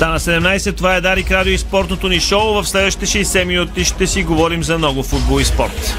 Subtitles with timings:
[0.00, 2.54] Стана 17, това е Дарик Радио и спортното ни шоу.
[2.54, 5.96] В следващите 60 минути ще си говорим за много футбол и спорт.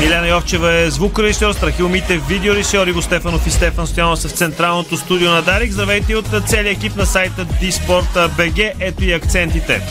[0.00, 4.96] Милена Йовчева е звукорежисьор, Страхил Митев, видеорежисьор, Иго Стефанов и Стефан Стоянов са в централното
[4.96, 5.72] студио на Дарик.
[5.72, 7.46] Здравейте от целия екип на сайта
[8.36, 8.58] БГ.
[8.80, 9.82] Ето и акцентите.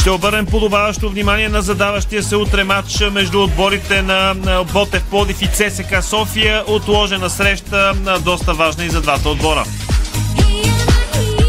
[0.00, 4.34] Ще обърнем подобаващо внимание на задаващия се утре матч между отборите на
[4.72, 6.64] Ботев Плодив и ЦСК София.
[6.66, 7.92] Отложена среща,
[8.24, 9.64] доста важна и за двата отбора.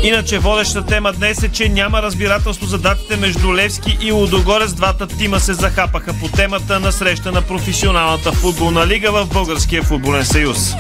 [0.04, 4.74] Иначе водеща тема днес е, че няма разбирателство за датите между Левски и Лудогорец.
[4.74, 10.26] Двата тима се захапаха по темата на среща на професионалната футболна лига в Българския футболен
[10.26, 10.74] съюз.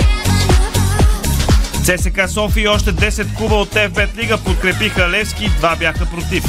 [1.84, 6.44] ЦСК София и още 10 клуба от ФБТ лига подкрепиха Левски, два бяха против.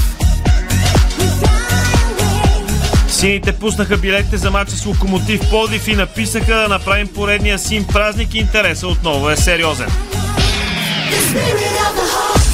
[3.08, 8.34] Сините пуснаха билетите за матча с Локомотив Плодив и написаха да направим поредния син празник
[8.34, 9.88] и интереса отново е сериозен.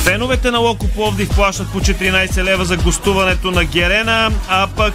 [0.05, 4.95] Феновете на Локо Пловдив плащат по 14 лева за гостуването на Герена, а пък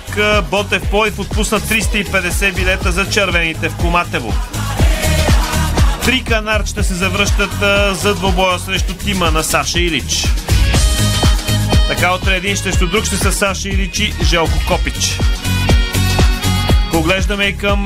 [0.52, 4.34] Ботев Пловдив отпусна 350 билета за червените в Коматево.
[6.06, 7.52] Три канарчета се завръщат
[8.02, 10.28] за двобоя срещу тима на Саша Илич.
[11.88, 15.20] Така утре един срещу друг ще са Саша Илич и Желко Копич.
[16.96, 17.86] Поглеждаме и към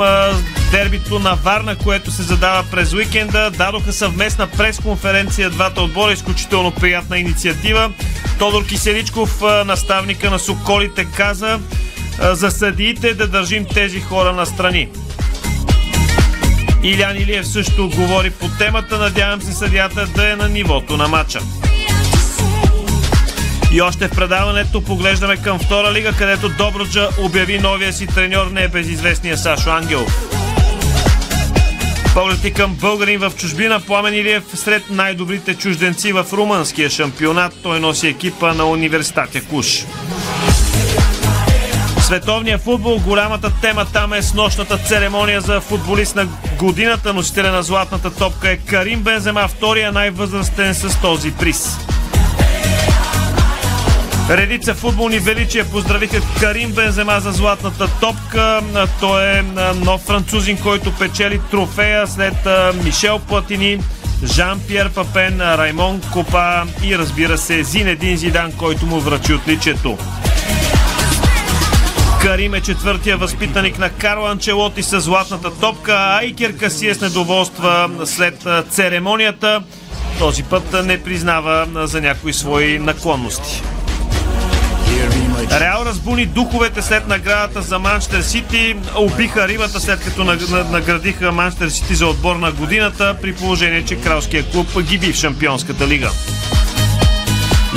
[0.72, 3.52] дербито на Варна, което се задава през уикенда.
[3.52, 7.92] Дадоха съвместна пресконференция двата отбора, изключително приятна инициатива.
[8.40, 11.60] Тодор Киселичков, наставника на Соколите, каза
[12.22, 14.90] за съдиите да държим тези хора на страни.
[16.84, 18.98] Илян Илиев също говори по темата.
[18.98, 21.40] Надявам се съдията да е на нивото на матча.
[23.72, 28.64] И още в предаването поглеждаме към втора лига, където Добруджа обяви новия си треньор, не
[28.64, 30.30] е безизвестния Сашо Ангелов.
[32.14, 37.54] Погледи към българин в чужбина, Пламен Илиев сред най-добрите чужденци в румънския шампионат.
[37.64, 39.86] Той носи екипа на университета Куш.
[42.02, 46.28] Световния футбол, голямата тема там е с нощната церемония за футболист на
[46.60, 47.14] годината.
[47.14, 51.78] Носителя на златната топка е Карим Бензема, втория най-възрастен с този приз.
[54.30, 58.62] Редица футболни величия поздравиха Карим Бензема за златната топка.
[59.00, 59.44] Той е
[59.76, 62.36] нов французин, който печели трофея след
[62.84, 63.80] Мишел Платини,
[64.24, 69.98] Жан-Пьер Папен, Раймон Копа и разбира се Зинедин Зидан, който му връчи отличието.
[72.22, 78.48] Карим е четвъртия възпитаник на Карло Анчелоти с златната топка, а Икер с недоволства след
[78.70, 79.64] церемонията.
[80.20, 83.64] Този път не признава за някои свои наклонности.
[85.52, 88.76] Реал разбуни духовете след наградата за Манчестър Сити.
[88.96, 90.24] Убиха рибата след като
[90.72, 95.16] наградиха Манчестър Сити за отбор на годината, при положение, че кралския клуб ги би в
[95.16, 96.12] Шампионската лига.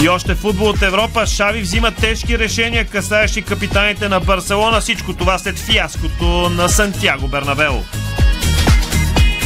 [0.02, 1.26] И още футбол от Европа.
[1.26, 4.80] Шави взима тежки решения, касаещи капитаните на Барселона.
[4.80, 7.74] Всичко това след фиаското на Сантьяго Бернабео.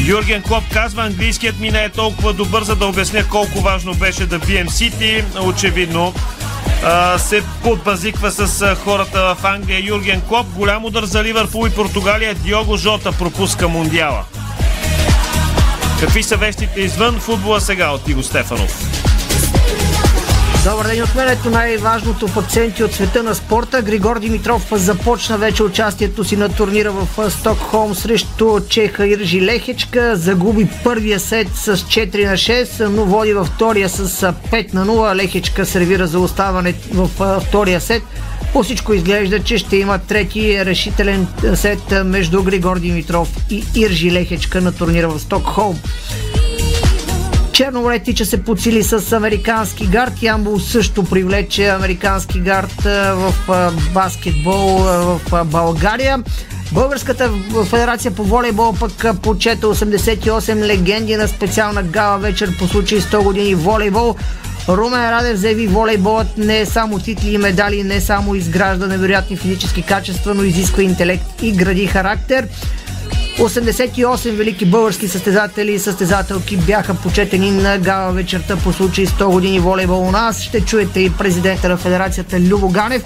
[0.07, 4.27] Юрген Клоп казва, английският ми не е толкова добър, за да обясня колко важно беше
[4.27, 5.25] да бием Сити.
[5.41, 6.15] Очевидно,
[7.19, 9.87] се подбазиква с хората в Англия.
[9.87, 12.35] Юрген Клоп, голям удар за Ливърпул и Португалия.
[12.35, 14.25] Диого Жота пропуска Мундиала.
[16.01, 18.97] Какви са вестите извън футбола сега от Иго Стефанов?
[20.71, 21.29] Добър ден от мен.
[21.29, 23.83] Ето най-важното акценти от света на спорта.
[23.83, 30.17] Григор Димитров започна вече участието си на турнира в Стокхолм срещу Чеха Иржи Лехечка.
[30.17, 35.15] Загуби първия сет с 4 на 6, но води във втория с 5 на 0.
[35.15, 38.03] Лехечка сервира за оставане в втория сет.
[38.53, 44.61] По всичко изглежда, че ще има трети решителен сет между Григор Димитров и Иржи Лехечка
[44.61, 45.79] на турнира в Стокхолм.
[47.57, 50.23] Черно море тича се подсили с американски гард.
[50.23, 53.35] Ямбол също привлече американски гард в
[53.95, 56.23] баскетбол в България.
[56.73, 57.31] Българската
[57.71, 63.55] федерация по волейбол пък почета 88 легенди на специална гала вечер по случай 100 години
[63.55, 64.17] волейбол.
[64.69, 69.83] Румен Радев заяви волейболът не е само титли и медали, не само изгражда невероятни физически
[69.83, 72.49] качества, но изисква интелект и гради характер.
[73.39, 79.61] 88 велики български състезатели и състезателки бяха почетени на гала вечерта по случай 100 години
[79.61, 80.43] волейбол у нас.
[80.43, 83.03] Ще чуете и президента на федерацията Любо Ганев.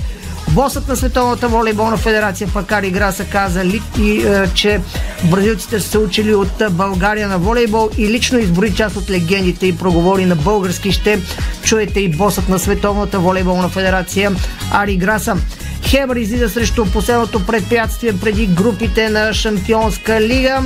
[0.48, 3.64] Босът на Световната волейболна федерация Пакари Граса каза,
[3.98, 4.80] и, е, че
[5.30, 9.76] бразилците са се учили от България на волейбол и лично избори част от легендите и
[9.76, 10.92] проговори на български.
[10.92, 11.20] Ще
[11.62, 14.32] чуете и босът на Световната волейболна федерация
[14.72, 15.36] Ари Граса.
[15.86, 20.62] Хебър излиза срещу последното предприятствие преди групите на Шампионска лига.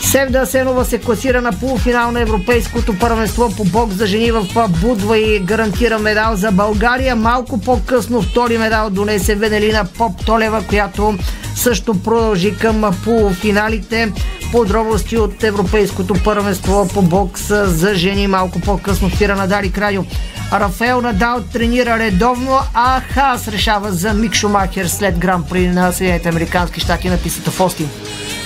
[0.00, 5.18] Севда Асенова се класира на полуфинал на Европейското първенство по бокс за жени в Будва
[5.18, 7.16] и гарантира медал за България.
[7.16, 11.18] Малко по-късно втори медал донесе Венелина Поп Толева, която
[11.54, 14.12] също продължи към полуфиналите.
[14.52, 20.04] Подробности от Европейското първенство по бокс за жени малко по-късно спира на Дари Крадио.
[20.52, 26.28] Рафаел Надал тренира редовно, а Хас решава за Мик Шумахер след гран при на Съединените
[26.28, 27.88] Американски щати на писата в Остин.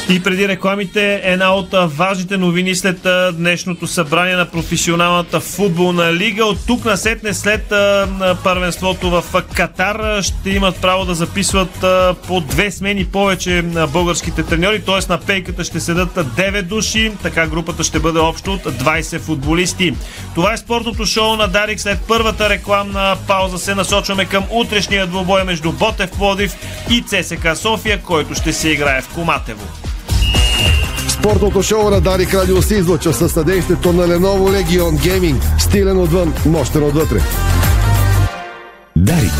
[0.09, 6.45] И преди рекламите, една от важните новини след днешното събрание на професионалната футболна лига.
[6.45, 7.73] От тук на сетне след
[8.45, 11.85] първенството в Катар ще имат право да записват
[12.27, 13.63] по две смени повече
[13.93, 15.13] българските треньори, т.е.
[15.13, 19.95] на пейката ще седат 9 души, така групата ще бъде общо от 20 футболисти.
[20.35, 21.81] Това е спортното шоу на Дарик.
[21.81, 26.53] След първата рекламна пауза се насочваме към утрешния двубой между Ботев Плодив
[26.91, 29.65] и ЦСК София, който ще се играе в Коматево.
[31.09, 35.59] Спортното шоу на Дарик Радио се излъчва със съдействието на Lenovo Legion Gaming.
[35.59, 37.21] Стилен отвън, мощен отвътре.
[38.97, 39.33] Дарик.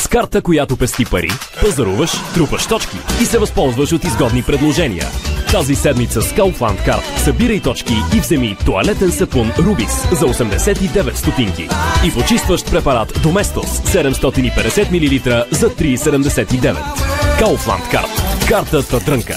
[0.00, 1.30] С карта, която пести пари,
[1.60, 5.06] пазаруваш, трупаш точки и се възползваш от изгодни предложения.
[5.52, 11.68] Тази седмица с Kaufland Card събирай точки и вземи туалетен сапун Рубис за 89 стотинки
[12.06, 17.17] и почистващ препарат Доместос 750 мл за 3,79.
[17.38, 19.36] Kaufland Card Картата трънка.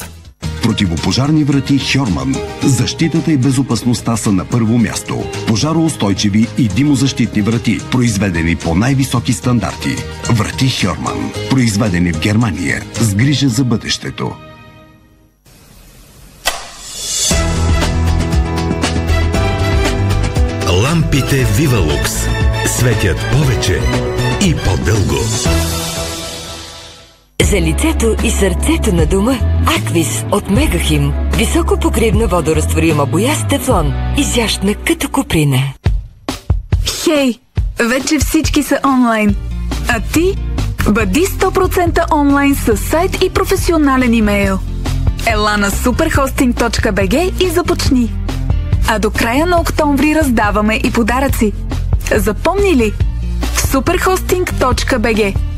[0.63, 2.35] Противопожарни врати Хьорман.
[2.63, 5.23] Защитата и безопасността са на първо място.
[5.47, 9.95] Пожароустойчиви и димозащитни врати, произведени по най-високи стандарти.
[10.29, 11.31] Врати Хьорман.
[11.49, 12.83] Произведени в Германия.
[12.93, 14.31] С грижа за бъдещето.
[20.83, 22.11] Лампите Вивалукс
[22.65, 23.79] светят повече
[24.45, 25.17] и по-дълго.
[27.51, 29.33] За лицето и сърцето на дома
[29.77, 31.13] Аквис от Мегахим.
[31.37, 33.93] Високо покривна водорастворима боя с тефлон.
[34.17, 35.57] Изящна като куприна.
[37.03, 37.39] Хей!
[37.79, 39.35] Вече всички са онлайн.
[39.89, 40.35] А ти?
[40.89, 44.59] Бъди 100% онлайн с сайт и професионален имейл.
[45.27, 48.13] Ела на superhosting.bg и започни.
[48.87, 51.53] А до края на октомври раздаваме и подаръци.
[52.15, 52.93] Запомни ли?
[53.55, 55.50] superhosting.bg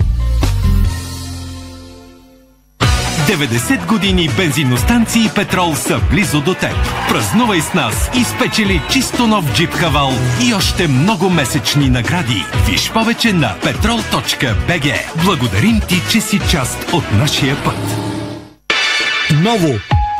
[3.27, 6.75] 90 години бензиностанции Петрол са близо до теб.
[7.09, 10.11] Празнувай с нас и спечели чисто нов джип Хавал
[10.47, 12.45] и още много месечни награди.
[12.69, 14.93] Виж повече на petrol.bg.
[15.23, 17.77] Благодарим ти, че си част от нашия път.
[19.43, 19.73] Ново!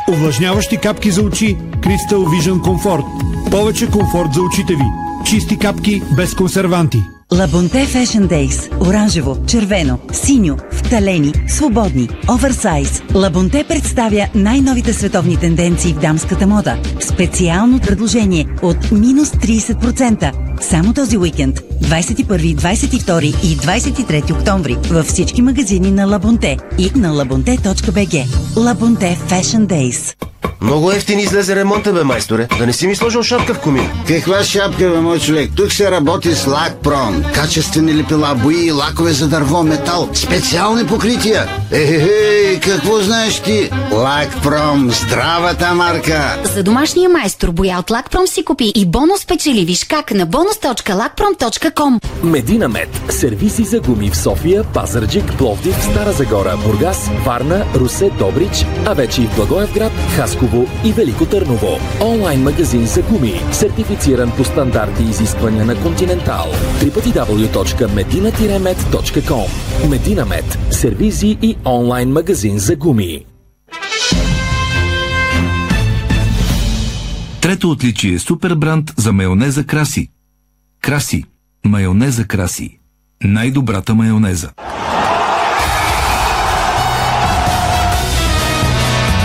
[0.08, 3.04] Увлажняващи капки за очи Crystal Vision Comfort.
[3.50, 4.84] Повече комфорт за очите ви.
[5.26, 7.02] Чисти капки без консерванти.
[7.38, 8.88] Лабонте Fashion Days.
[8.88, 13.02] Оранжево, червено, синьо, вталени, свободни, оверсайз.
[13.14, 16.76] Лабонте представя най-новите световни тенденции в дамската мода.
[17.00, 20.32] Специално предложение от минус 30%.
[20.60, 21.60] Само този уикенд.
[21.60, 28.26] 21, 22 и 23 октомври във всички магазини на Лабонте и на labonte.bg.
[28.56, 30.14] Лабонте Fashion Days.
[30.64, 32.48] Много ефтин излезе ремонта, бе, майсторе.
[32.58, 33.90] Да не си ми сложил шапка в комин.
[34.06, 35.50] Каква шапка, бе, мой човек?
[35.56, 37.23] Тук се работи с Лакпром.
[37.34, 40.08] Качествени лепила, бои и лакове за дърво, метал.
[40.14, 41.48] Специални покрития.
[41.70, 43.70] Ехе, какво знаеш ти?
[43.92, 46.36] Лакпром, здравата марка.
[46.54, 49.64] За домашния майстор боя от Лакпром си купи и бонус печели.
[49.64, 52.88] Виж как на bonus.lakprom.com Медина Мед.
[53.08, 59.22] Сервиси за гуми в София, Пазарджик, Пловдив, Стара Загора, Бургас, Варна, Русе, Добрич, а вече
[59.22, 61.78] и в Благоевград, Хасково и Велико Търново.
[62.00, 66.46] Онлайн магазин за гуми, сертифициран по стандарти и изисквания на Континентал.
[67.04, 69.48] www.medina-med.com
[69.90, 70.58] Медина Мед.
[70.70, 73.24] Сервизи и онлайн магазин за гуми.
[77.40, 80.08] Трето отличие– супер бранд за майонеза Краси.
[80.80, 81.24] Краси.
[81.64, 82.78] Майонеза Краси.
[83.24, 84.50] Най-добрата майонеза.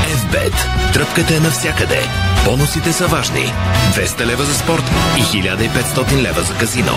[0.07, 0.53] FBET.
[0.93, 1.99] Тръпката е навсякъде.
[2.45, 3.51] Бонусите са важни.
[3.95, 4.83] 200 лева за спорт
[5.17, 6.93] и 1500 лева за казино.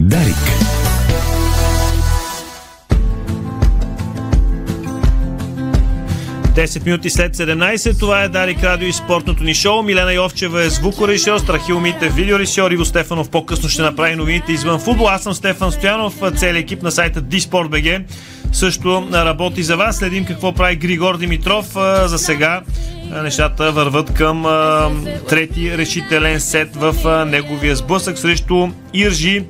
[0.00, 0.36] Дарик.
[6.54, 8.00] 10 минути след 17.
[8.00, 9.82] Това е Дарик Радио и спортното ни шоу.
[9.82, 15.08] Милена Йовчева е звукорежисьор, Страхил Мите видеорежисьор, Иво Стефанов по-късно ще направи новините извън футбол.
[15.08, 18.04] Аз съм Стефан Стоянов, целият екип на сайта Disport.bg
[18.52, 19.96] също работи за вас.
[19.96, 21.66] Следим какво прави Григор Димитров.
[22.04, 22.62] За сега
[23.22, 24.42] нещата върват към
[25.28, 29.44] трети решителен сет в неговия сблъсък срещу Иржи.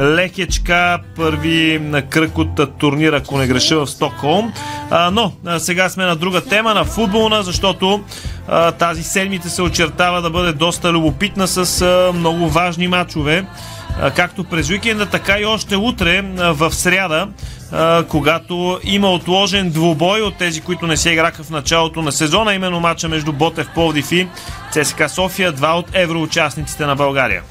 [0.00, 4.52] Лекечка, първи на кръг от турнира, ако не греша в Стокхолм.
[4.90, 8.02] А, но а, сега сме на друга тема, на футболна, защото
[8.48, 13.44] а, тази седмица се очертава да бъде доста любопитна с а, много важни матчове.
[14.16, 17.28] Както през уикенда, така и още утре в сряда,
[18.08, 22.80] когато има отложен двубой от тези, които не се играха в началото на сезона, именно
[22.80, 24.28] матча между Ботев Пловдив и
[24.72, 27.42] ЦСКА София, два от евроучастниците на България.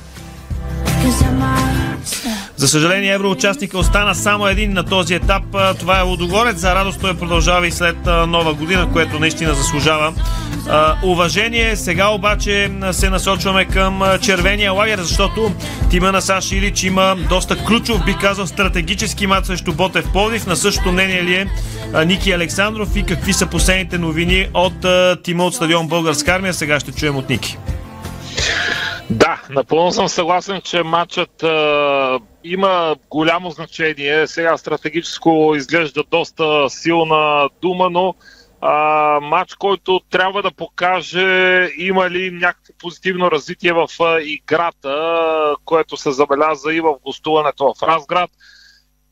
[2.60, 5.44] За съжаление, евроучастника остана само един на този етап.
[5.80, 6.58] Това е Лодогорец.
[6.58, 10.14] За радост той продължава и след нова година, което наистина заслужава
[11.04, 11.76] уважение.
[11.76, 15.52] Сега обаче се насочваме към червения лагер, защото
[15.90, 20.48] тима на Саш Илич има доста ключов, би казал, стратегически мат срещу Ботев Пловдив.
[20.48, 21.48] На същото мнение ли е
[22.06, 24.86] Ники Александров и какви са последните новини от
[25.24, 26.54] тима от стадион Българска армия?
[26.54, 27.58] Сега ще чуем от Ники.
[29.10, 34.28] Да, напълно съм съгласен, че матчът а, има голямо значение.
[34.28, 38.16] Сега стратегическо изглежда доста силна дума, но
[38.62, 38.74] а,
[39.22, 46.12] матч, който трябва да покаже има ли някакво позитивно развитие в а, играта, което се
[46.12, 48.30] забеляза и в гостуването в Разград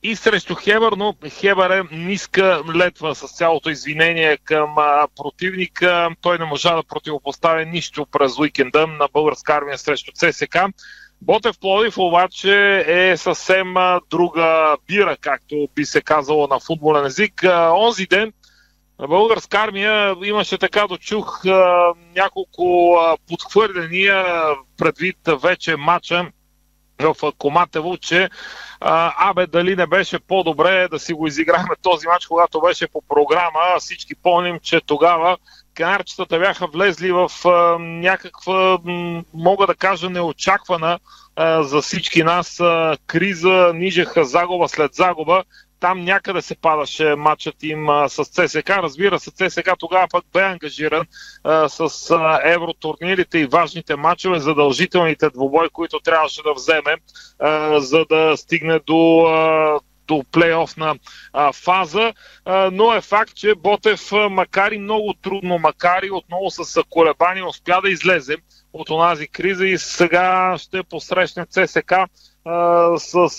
[0.07, 4.75] и срещу Хебър, но Хебър е ниска летва с цялото извинение към
[5.15, 6.09] противника.
[6.21, 10.57] Той не можа да противопоставя нищо през уикенда на българска армия срещу ЦСК.
[11.21, 13.73] Ботев Плодив обаче е съвсем
[14.09, 17.43] друга бира, както би се казало на футболен език.
[17.73, 18.33] Онзи ден
[19.07, 21.41] българска армия имаше така дочух
[22.15, 24.25] няколко а, подхвърляния
[24.77, 26.31] предвид вече матча
[26.99, 28.29] в Коматево, че
[28.79, 33.03] а, абе дали не беше по-добре да си го изиграхме този матч, когато беше по
[33.09, 33.79] програма.
[33.79, 35.37] Всички помним, че тогава
[35.73, 38.77] канарчетата бяха влезли в а, някаква,
[39.33, 40.99] мога да кажа, неочаквана
[41.35, 45.43] а, за всички нас а, криза, нижеха загуба след загуба
[45.79, 48.69] там някъде се падаше матчът им а, с ЦСК.
[48.69, 51.05] Разбира се, ЦСК тогава пък бе ангажиран
[51.43, 56.95] а, с евротурнирите и важните матчове, задължителните двубой, които трябваше да вземе,
[57.39, 60.95] а, за да стигне до а, до плейофна
[61.33, 62.13] а, фаза,
[62.45, 67.47] а, но е факт, че Ботев, макар и много трудно, макар и отново с колебания,
[67.47, 68.35] успя да излезе
[68.73, 71.93] от онази криза и сега ще посрещне ЦСК
[72.97, 73.29] с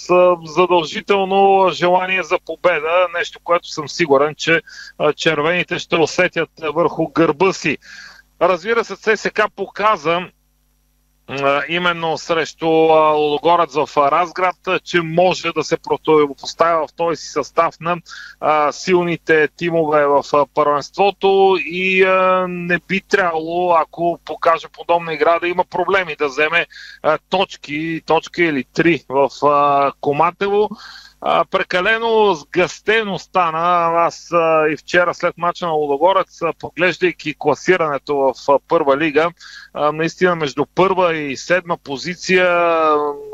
[0.45, 4.63] задължително желание за победа, нещо, което съм сигурен, че
[5.17, 7.79] червените ще усетят върху гърба си.
[8.41, 10.21] Разбира се, ЦСК показа
[11.69, 12.69] именно срещу
[13.17, 17.97] Лудогорец в Разград, че може да се противопоставя в този си състав на
[18.73, 20.23] силните тимове в
[20.55, 22.05] първенството и
[22.49, 26.67] не би трябвало, ако покаже подобна игра, да има проблеми да вземе
[27.31, 29.31] точки, точка или три в
[30.01, 30.71] Коматело
[31.21, 33.59] а, прекалено сгъстено стана.
[33.97, 39.31] Аз а, и вчера след мача на Лудогорец, поглеждайки класирането в а, първа лига,
[39.75, 42.47] а, наистина между първа и седма позиция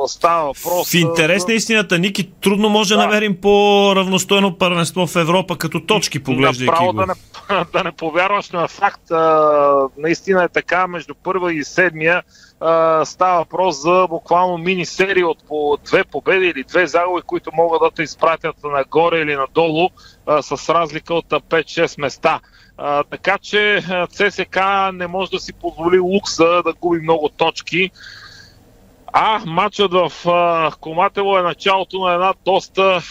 [0.06, 0.90] става въпрос.
[0.90, 6.22] В интерес на истината, Ники, трудно може да намерим по-равностойно първенство в Европа като точки,
[6.22, 6.98] поглеждайки Направо го.
[6.98, 7.14] Да не,
[7.72, 9.10] да не повярваш на факт.
[9.10, 12.22] А, наистина е така, между първа и седмия
[13.04, 17.90] става въпрос за буквално мини-серии от по две победи или две загуби, които могат да
[17.90, 19.88] те изпратят нагоре или надолу
[20.26, 22.40] а, с разлика от 5-6 места.
[22.78, 24.58] А, така че ЦСК
[24.92, 27.90] не може да си позволи лукса да губи много точки.
[29.12, 33.02] А матчът в а, Коматело е началото на една доста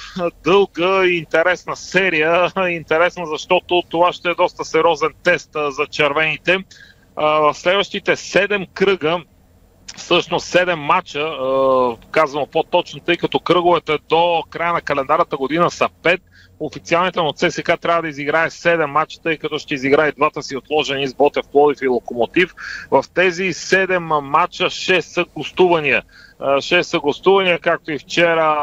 [0.43, 2.51] дълга и интересна серия.
[2.69, 6.57] Интересна, защото това ще е доста сериозен тест а, за червените.
[7.15, 9.22] А, в следващите 7 кръга
[9.95, 11.31] всъщност 7 мача,
[12.12, 16.19] казвам по-точно, тъй като кръговете до края на календарната година са 5.
[16.65, 21.08] Официалните от ЦСК трябва да изиграе 7 мача, тъй като ще изиграе двата си отложени
[21.08, 22.53] с Ботев, Плодив и Локомотив.
[22.91, 26.03] В тези 7 мача 6 са гостувания.
[26.39, 28.58] 6 са гостувания, както и вчера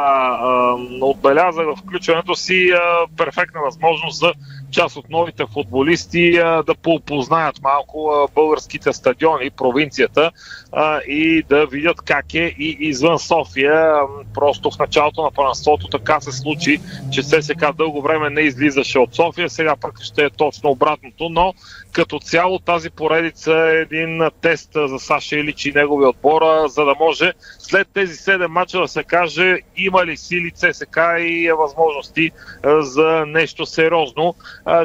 [1.00, 2.72] отбелязах в включването си
[3.16, 4.32] перфектна възможност за
[4.70, 6.32] част от новите футболисти
[6.66, 10.30] да попознаят малко българските стадиони, провинцията
[11.08, 13.94] и да видят как е и извън София.
[14.34, 16.80] Просто в началото на първенството така се случи,
[17.12, 21.54] че ССК дълго време не излизаше от София, сега пък ще е точно обратното, но
[21.92, 26.94] като цяло тази поредица е един тест за Саша Илич и неговия отбор, за да
[27.00, 32.30] може след тези 7 мача да се каже има ли сили ЦСК и възможности
[32.80, 34.34] за нещо сериозно.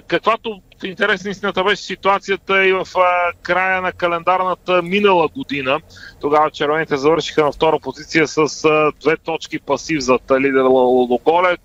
[0.07, 5.79] Каквато в интерес на истината беше ситуацията и в а, края на календарната минала година.
[6.21, 10.63] Тогава червените завършиха на втора позиция с а, две точки пасив за лидер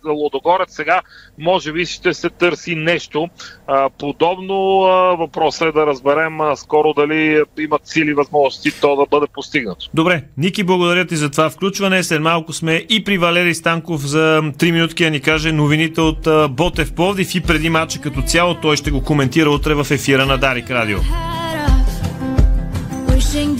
[0.04, 0.74] Лодогорец.
[0.74, 1.00] Сега
[1.38, 3.28] може би ще се търси нещо
[3.66, 4.80] а, подобно.
[5.18, 9.90] Въпросът е да разберем скоро дали имат сили възможности то да бъде постигнато.
[9.94, 12.02] Добре, Ники, благодаря ти за това включване.
[12.02, 16.28] След малко сме и при Валерий Станков за 3 минутки да ни каже новините от
[16.50, 18.54] Ботев Пловдив и преди матча като цяло.
[18.54, 20.98] Той ще го коментира утре в ефира на Дарик Радио.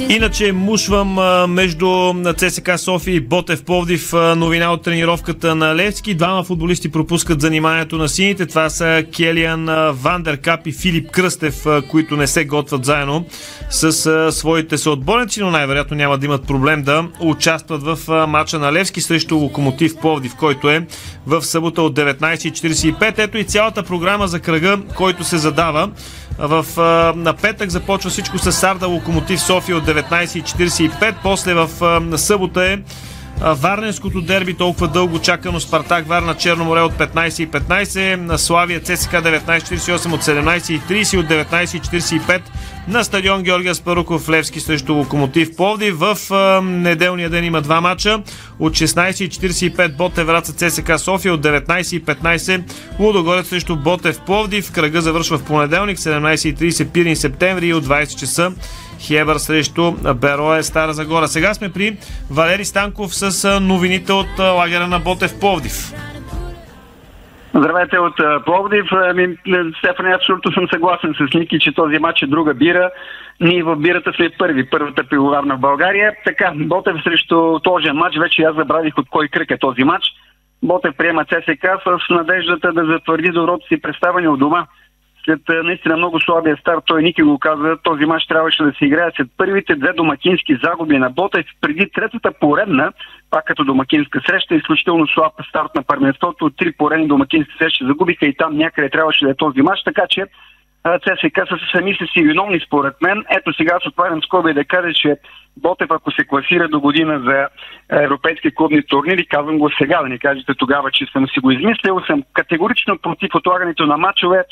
[0.09, 1.19] Иначе мушвам
[1.51, 6.15] между ЦСК София и Ботев Пловдив новина от тренировката на Левски.
[6.15, 8.47] Двама футболисти пропускат заниманието на сините.
[8.47, 13.25] Това са Келиан Вандеркап и Филип Кръстев, които не се готвят заедно
[13.71, 18.73] с своите съотборници, но най-вероятно няма да имат проблем да участват в а, матча на
[18.73, 20.87] Левски срещу Локомотив Пловдив, който е
[21.27, 23.19] в събота от 19.45.
[23.19, 25.91] Ето и цялата програма за кръга, който се задава.
[26.43, 31.15] В, а, на петък започва всичко с Сарда Локомотив София от 19.45.
[31.23, 32.79] После в а, събота е
[33.43, 40.13] Варненското дерби толкова дълго чакано Спартак Варна Черно море от 15.15, на Славия ЦСК 19.48
[40.13, 42.41] от 17.30 от 19.45
[42.89, 45.91] на стадион Георгия Спаруков Левски срещу Локомотив Пловди.
[45.91, 46.17] В
[46.63, 48.23] неделния ден има два мача.
[48.59, 52.63] От 16.45 Ботев Враца ЦСК София, от 19.15
[52.99, 54.73] Лудогорец срещу Ботев Пловдив.
[54.73, 58.53] Кръга завършва в понеделник, 17.30 Пирин септември и от 20 часа
[59.01, 61.29] Хебър срещу Берое Стара Загора.
[61.29, 61.97] Сега сме при
[62.31, 65.93] Валери Станков с новините от лагера на Ботев Пловдив.
[67.55, 68.85] Здравейте от Пловдив.
[68.93, 69.37] Ами,
[69.79, 72.91] Стефан, абсолютно съм съгласен с Ники, че този матч е друга бира.
[73.41, 76.13] Ние в бирата сме първи, първата пивоварна в България.
[76.25, 80.05] Така, Ботев срещу този матч, вече аз забравих от кой кръг е този матч.
[80.63, 84.67] Ботев приема ЦСК с надеждата да затвърди доброто си представяне от дома
[85.25, 89.11] след наистина много слабия старт, той Ники го каза, този мач трябваше да се играе
[89.17, 91.47] след първите две домакински загуби на Ботев.
[91.61, 92.93] Преди третата поредна,
[93.31, 98.37] пак като домакинска среща, изключително слаб старт на първенството, три поредни домакински срещи загубиха и
[98.37, 100.27] там някъде трябваше да е този мач, така че
[100.85, 103.25] ЦСК са сами са си виновни според мен.
[103.31, 105.17] Ето сега аз отварям скоби да кажа, че
[105.57, 107.49] Ботев, ако се класира до година за
[108.03, 112.01] европейски клубни турнири, казвам го сега, да не кажете тогава, че съм си го измислил,
[112.07, 114.45] съм категорично против отлагането на матчове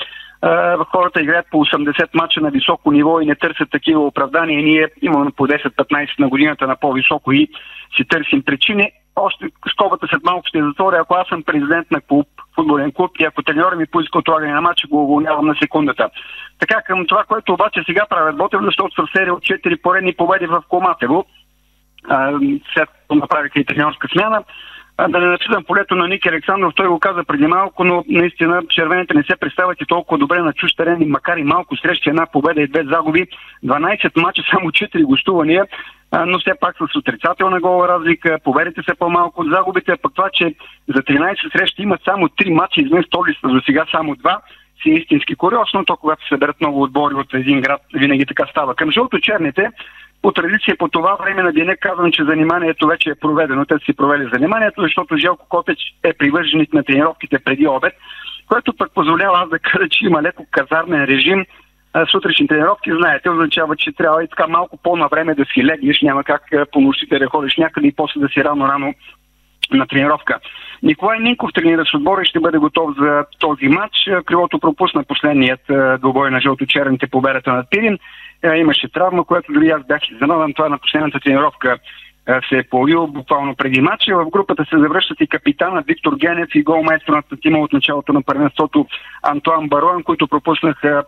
[0.92, 4.62] хората играят по 80 мача на високо ниво и не търсят такива оправдания.
[4.62, 7.48] Ние имаме по 10-15 на годината на по-високо и
[7.96, 8.90] си търсим причини.
[9.16, 10.98] Още скобата след малко ще затворя.
[11.01, 14.61] Ако аз съм президент на клуб, футболен клуб и ако треньора ми поиска отлагане на
[14.61, 16.11] матча, го уволнявам на секундата.
[16.59, 20.12] Така към това, което обаче сега правят Ботев, защото са в серия от 4 поредни
[20.12, 21.24] победи в Коматево,
[22.74, 24.42] след направиха и треньорска смяна,
[24.98, 29.14] да не начитам полето на Ники Александров, той го каза преди малко, но наистина червените
[29.14, 32.62] не се представят и толкова добре на чуж терен, макар и малко срещи, една победа
[32.62, 33.26] и две загуби,
[33.64, 35.66] 12 мача, само 4 гостувания,
[36.26, 40.54] но все пак с отрицателна гола разлика, победите са по-малко от загубите, пък това, че
[40.88, 44.38] за 13 срещи имат само 3 мача извън столицата, за сега само 2,
[44.82, 48.74] си истински куриосно, то когато се съберат много отбори от един град, винаги така става.
[48.74, 49.70] Към жълто-черните,
[50.22, 53.64] по традиция по това време на деня казвам, че заниманието вече е проведено.
[53.64, 57.92] Те си провели заниманието, защото Желко Котеч е привърженик на тренировките преди обед,
[58.48, 61.44] което пък позволява аз да кажа, че има леко казармен режим.
[62.11, 66.24] Сутрешни тренировки, знаете, означава, че трябва и така малко по-на време да си легнеш, няма
[66.24, 68.94] как по нощите да ходиш някъде и после да си рано-рано
[69.72, 70.38] на тренировка.
[70.83, 73.96] Николай Нинков тренира с отбора и ще бъде готов за този матч.
[74.26, 75.61] Крилото пропусна последният
[76.00, 77.64] двобой на жълто-черните победата на
[78.42, 78.57] Тирин.
[78.57, 80.55] Имаше травма, която дори аз бях изненадан.
[80.55, 81.79] Това на последната тренировка
[82.48, 84.16] се е появил буквално преди матча.
[84.16, 88.22] В групата се завръщат и капитана Виктор Генев и голмайсторът на тима от началото на
[88.22, 88.87] първенството
[89.22, 91.05] Антуан Бароен, които пропуснаха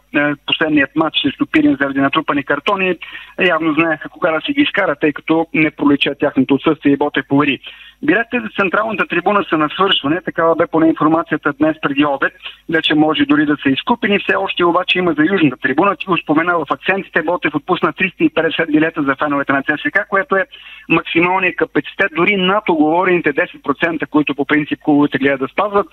[0.47, 2.97] последният матч срещу Пирин заради натрупани картони.
[3.41, 7.23] Явно знаеха кога да си ги изкарат, тъй като не пролича тяхното отсъствие и Боте
[7.29, 7.61] повери.
[8.03, 12.33] Билетите за централната трибуна са на свършване, такава бе поне информацията днес преди обед.
[12.71, 14.19] Вече може дори да са изкупени.
[14.19, 15.97] Все още обаче има за южната трибуна.
[15.97, 17.23] Ти го спомена в акцентите.
[17.23, 20.47] Ботев отпусна 350 билета за феновете на ЦСК, което е
[20.89, 25.87] максимално максималния капацитет, дори над оговорените 10%, които по принцип клубовете гледат да спазват.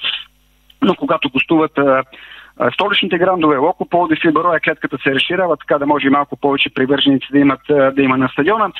[0.81, 1.71] Но когато гостуват
[2.73, 6.73] столичните грандове, Локо, Полдив и Бароя, клетката се разширява, така да може и малко повече
[6.73, 8.71] привърженици да, имат, да има на стадиона.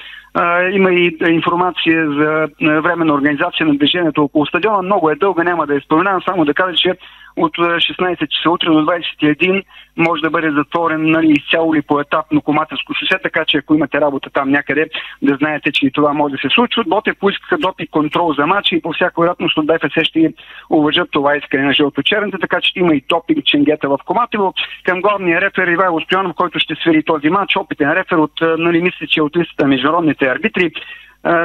[0.72, 4.82] Има и информация за временна организация на движението около стадиона.
[4.82, 6.98] Много е дълга, няма да я споменавам, само да кажа, че
[7.38, 9.64] от 16 часа утре до 21
[9.98, 14.30] може да бъде затворен нали, изцяло или поетапно Комателско шосе, така че ако имате работа
[14.30, 14.90] там някъде,
[15.22, 16.84] да знаете, че и това може да се случва.
[16.88, 20.34] Боте поискаха допи контрол за матча и по всяка вероятност от БФС ще
[20.70, 24.54] уважат това искане на жълточерните, така че има и топинг ченгета в Коматело.
[24.84, 29.08] Към главния рефер Ивайло Стоянов, който ще свири този матч, опитен рефер от, нали, мисля,
[29.08, 30.72] че от листата на международните арбитри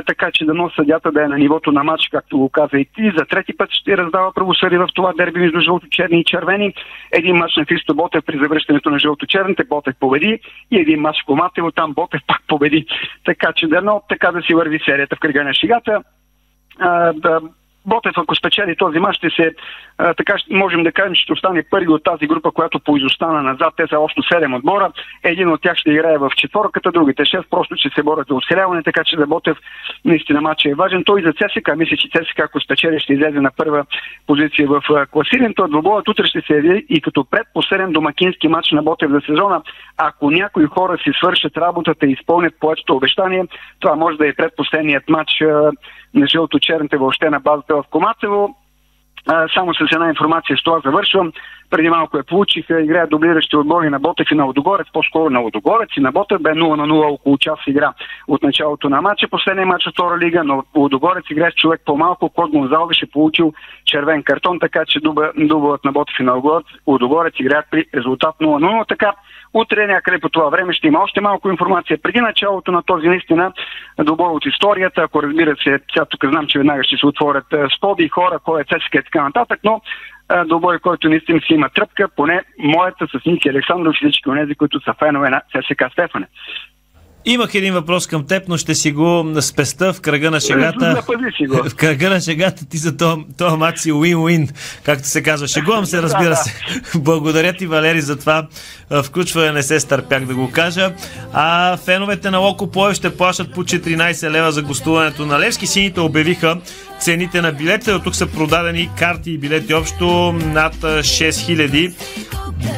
[0.06, 2.85] така че да носи съдята да е на нивото на матч, както го каза и
[2.85, 3.12] ти.
[3.18, 6.74] За трети път ще раздава правосъди в това дерби между жълто-черни и червени.
[7.12, 11.26] Един матч на Христо Ботев при завръщането на жълто-черните, Ботев победи и един матч в
[11.26, 12.87] Коматело, там Ботев пак победи.
[13.24, 16.02] Така че дано така да си върви серията в кръга на шигата.
[16.78, 17.40] А, да,
[17.87, 19.55] Ботев, ако спечели този мач, ще се,
[19.99, 23.75] а, така можем да кажем, че ще остане първи от тази група, която поизостана назад.
[23.77, 24.92] Те са общо 7 отбора.
[25.25, 28.83] Един от тях ще играе в четворката, другите 6 просто ще се борят за оцеляване,
[28.83, 29.57] така че за Ботев
[30.05, 31.05] наистина матчът е важен.
[31.05, 33.85] Той за ЦСК, мисля, че ЦСК, ако спечели, ще излезе на първа
[34.27, 35.68] позиция в класирането.
[35.68, 39.62] Двобоят утре ще се яви и като предпоследен домакински матч на Ботев за сезона.
[39.97, 43.45] Ако някои хора си свършат работата и изпълнят поетото обещание,
[43.81, 45.33] това може да е предпоследният матч
[46.14, 48.56] на жълто-черните въобще на базата в Комацево.
[49.26, 51.32] А, само с една информация с това завършвам.
[51.70, 55.88] Преди малко я получиха, играят дублиращи отбори на Ботев и на Лодогорец, по-скоро на Лодогорец
[55.96, 57.92] и на Ботев бе 0 на 0 около час игра
[58.28, 59.28] от началото на матча.
[59.28, 63.52] Последния матч от втора лига, но Лодогорец играе с човек по-малко, Код Гонзал беше получил
[63.85, 65.00] червен картон, така че
[65.37, 68.88] дублът на Ботев и на Лодогорец играят при резултат 0 на 0.
[68.88, 69.12] Така
[69.55, 71.99] Утре някъде по това време ще има още малко информация.
[72.03, 73.53] Преди началото на този наистина
[73.99, 78.09] добой от историята, ако разбира се, сега тук знам, че веднага ще се отворят споди,
[78.09, 79.81] хора, кой е ЦСКА и така нататък, но
[80.47, 84.81] добой, който наистина си има тръпка, поне моята с Ники Александров и всички от които
[84.81, 86.27] са фенове на ЦСКА Стефане.
[87.24, 91.02] Имах един въпрос към теб, но ще си го спеста в кръга на шегата.
[91.70, 92.96] В кръга на шегата ти за
[93.37, 94.48] този матч си уин-уин,
[94.85, 95.48] както се казва.
[95.48, 96.54] Шегувам се, разбира се.
[96.94, 98.46] Благодаря ти, Валери, за това
[99.04, 99.52] включване.
[99.52, 100.92] Не се стърпях да го кажа.
[101.32, 105.66] А феновете на Локо Плоев ще плащат по 14 лева за гостуването на Левски.
[105.66, 106.56] Сините обявиха
[107.03, 107.93] цените на билетите.
[107.93, 111.93] От тук са продадени карти и билети общо над 6000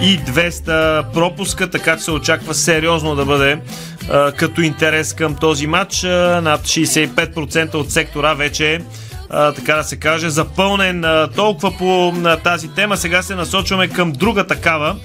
[0.03, 3.59] и 200 пропуска, така че се очаква сериозно да бъде
[4.37, 6.03] като интерес към този матч.
[6.43, 8.81] Над 65% от сектора вече е
[9.57, 11.05] така да се каже, запълнен
[11.37, 12.13] толкова по
[12.45, 12.97] тази тема.
[12.97, 14.97] Сега се насочваме към друга такава.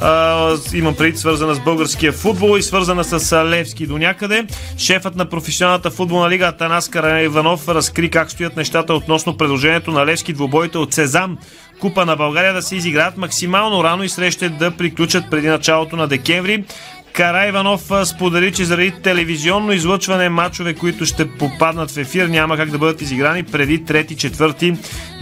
[0.00, 4.46] А, имам преди свързана с българския футбол и свързана с Левски до някъде.
[4.78, 6.90] Шефът на професионалната футболна лига Атанас
[7.22, 11.38] Иванов разкри как стоят нещата относно предложението на Левски двобоите от Сезам
[11.80, 16.08] Купа на България да се изиграят максимално рано и срещите да приключат преди началото на
[16.08, 16.64] декември.
[17.16, 22.70] Кара Иванов сподели, че заради телевизионно излъчване матчове, които ще попаднат в ефир, няма как
[22.70, 24.78] да бъдат изиграни преди 3-4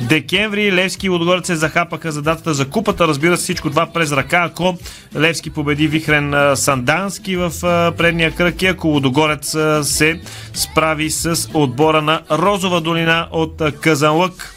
[0.08, 0.72] декември.
[0.72, 3.08] Левски и Лодогорец се захапаха за датата за купата.
[3.08, 4.42] Разбира се, всичко това през ръка.
[4.44, 4.78] Ако
[5.16, 7.52] Левски победи Вихрен Сандански в
[7.98, 10.20] предния кръг и ако Лодогорец се
[10.54, 14.53] справи с отбора на Розова долина от Казанлък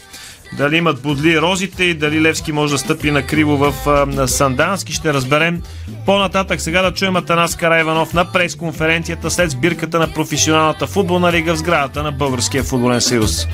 [0.56, 3.74] дали имат бодли розите и дали Левски може да стъпи на криво в
[4.06, 4.92] на Сандански.
[4.92, 5.62] Ще разберем
[6.06, 6.60] по-нататък.
[6.60, 12.02] Сега да чуем Атанас Карайванов на пресконференцията след сбирката на професионалната футболна лига в сградата
[12.02, 13.46] на Българския футболен съюз.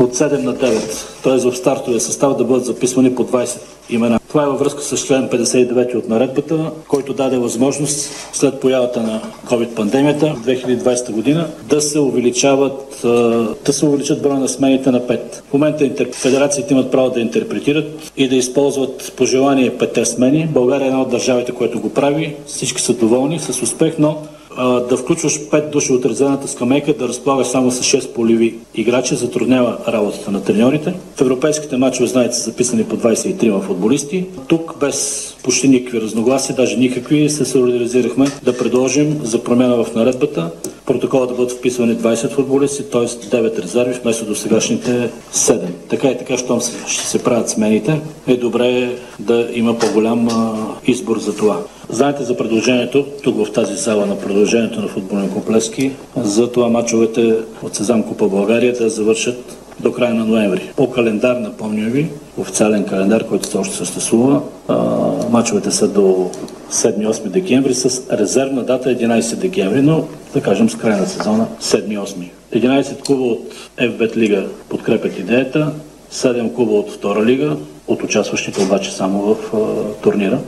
[0.00, 1.50] От 7 на 9, т.е.
[1.50, 3.58] в стартовия състав да бъдат записвани по 20
[3.90, 4.20] имена.
[4.28, 9.22] Това е във връзка с член 59 от наредбата, който даде възможност след появата на
[9.46, 13.00] COVID-пандемията в 2020 година да се увеличават
[13.64, 15.20] да се увеличат броя на смените на 5.
[15.50, 20.48] В момента федерациите имат право да интерпретират и да използват по желание 5 смени.
[20.52, 22.36] България е една от държавите, което го прави.
[22.46, 24.22] Всички са доволни с успех, но
[24.58, 29.78] да включваш 5 души от резервната скамейка, да разполагаш само с 6 поливи играчи, затруднява
[29.88, 30.94] работата на треньорите.
[31.16, 34.26] В европейските матчове, знаете, са записани по 23 футболисти.
[34.48, 40.50] Тук без почти никакви разногласия, даже никакви, се солидаризирахме да предложим за промяна в наредбата
[40.86, 43.06] протокола да бъдат вписвани 20 футболисти, т.е.
[43.06, 45.60] 9 резерви вместо до сегашните 7.
[45.88, 50.28] Така и така, щом ще се правят смените, е добре да има по-голям
[50.86, 51.58] избор за това.
[51.92, 57.34] Знаете за предложението, тук в тази зала на предложението на футболен комплески, за това мачовете
[57.62, 60.72] от Сезам Купа България да завършат до края на ноември.
[60.76, 64.42] По календар, напомням ви, официален календар, който още съществува,
[65.30, 66.30] мачовете са до
[66.70, 72.14] 7-8 декември с резервна дата 11 декември, но да кажем с края на сезона 7-8.
[72.54, 75.72] 11 клуба от FBET лига подкрепят идеята,
[76.12, 79.58] 7 клуба от втора лига, от участващите обаче само в а,
[80.02, 80.38] турнира.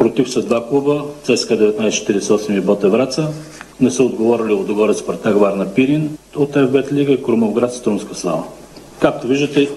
[0.00, 3.28] Против са два клуба, ЦСКА 1948 и Боте Враца.
[3.80, 8.44] Не са отговорили Лодогорец Спартак Варна Пирин от FBET лига и Крумовград Струнска слава.
[9.00, 9.68] Както виждате,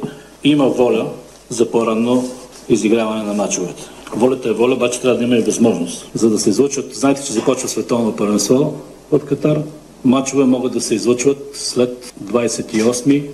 [0.44, 1.06] има воля
[1.50, 2.24] за по-ранно
[2.70, 3.84] изиграване на мачовете.
[4.16, 6.12] Волята е воля, обаче трябва да има и възможност.
[6.14, 8.74] За да се излъчват, знаете, че започва световно първенство
[9.12, 9.60] в Катар.
[10.06, 13.26] Мачове могат да се излъчват след 28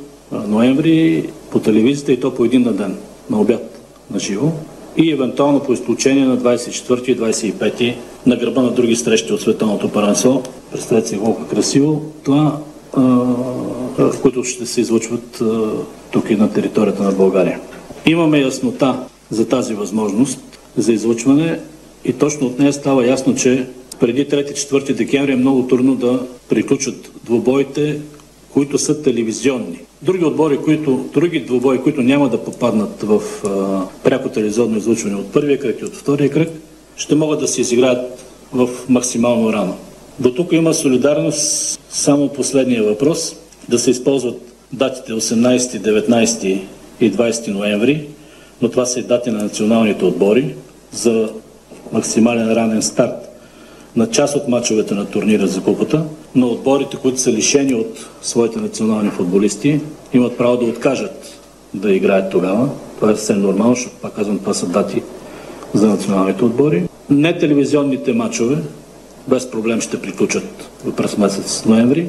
[0.47, 2.97] ноември по телевизията и то по един на ден,
[3.29, 3.79] на обяд,
[4.11, 4.51] на живо.
[4.97, 9.89] И евентуално по изключение на 24 и 25 на гърба на други срещи от световното
[9.89, 10.43] първенство.
[10.71, 12.01] Представете си колко красиво.
[12.23, 12.57] Това,
[13.97, 15.43] в които ще се излъчват
[16.11, 17.59] тук и на територията на България.
[18.05, 18.99] Имаме яснота
[19.29, 20.39] за тази възможност
[20.77, 21.59] за излъчване
[22.05, 23.67] и точно от нея става ясно, че
[23.99, 27.99] преди 3-4 декември е много трудно да приключат двубоите,
[28.53, 29.79] които са телевизионни.
[30.01, 35.31] Други отбори, които, други двубои, които няма да попаднат в а, пряко телевизионно излъчване от
[35.31, 36.49] първия кръг и от втория кръг,
[36.95, 39.77] ще могат да се изиграят в максимално рано.
[40.19, 43.35] До тук има солидарност само последния въпрос
[43.69, 44.41] да се използват
[44.73, 46.61] датите 18, 19
[47.01, 48.07] и 20 ноември,
[48.61, 50.55] но това са и дати на националните отбори
[50.91, 51.29] за
[51.91, 53.29] максимален ранен старт
[53.95, 56.03] на част от мачовете на турнира за купата,
[56.35, 59.79] но отборите, които са лишени от своите национални футболисти,
[60.13, 61.39] имат право да откажат
[61.73, 62.69] да играят тогава.
[62.95, 65.03] Това е съвсем нормално, защото пак казвам, това са дати
[65.73, 66.83] за националните отбори.
[67.09, 68.57] Не телевизионните мачове
[69.27, 72.07] без проблем ще приключат през месец ноември,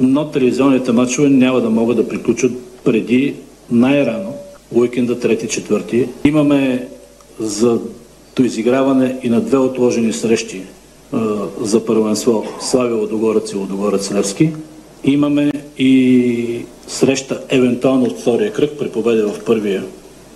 [0.00, 2.52] но телевизионните мачове няма да могат да приключат
[2.84, 3.34] преди
[3.70, 4.34] най-рано
[4.74, 6.08] уикенда 3-4.
[6.24, 6.88] Имаме
[7.40, 7.78] за
[8.36, 10.62] доизиграване и на две отложени срещи
[11.60, 14.50] за първенство Славя Лодогорец и Лодогорец Левски.
[15.04, 19.84] Имаме и среща евентуално от втория кръг при победа в първия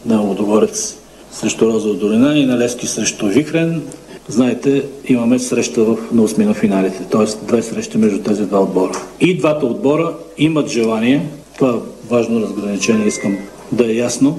[0.06, 0.96] на Лодогорец
[1.32, 3.82] срещу Розова долина и на Левски срещу Вихрен.
[4.28, 7.46] Знаете, имаме среща в, на осми на финалите, т.е.
[7.46, 8.92] две срещи между тези два отбора.
[9.20, 11.26] И двата отбора имат желание,
[11.58, 13.38] това е важно разграничение, искам
[13.72, 14.38] да е ясно,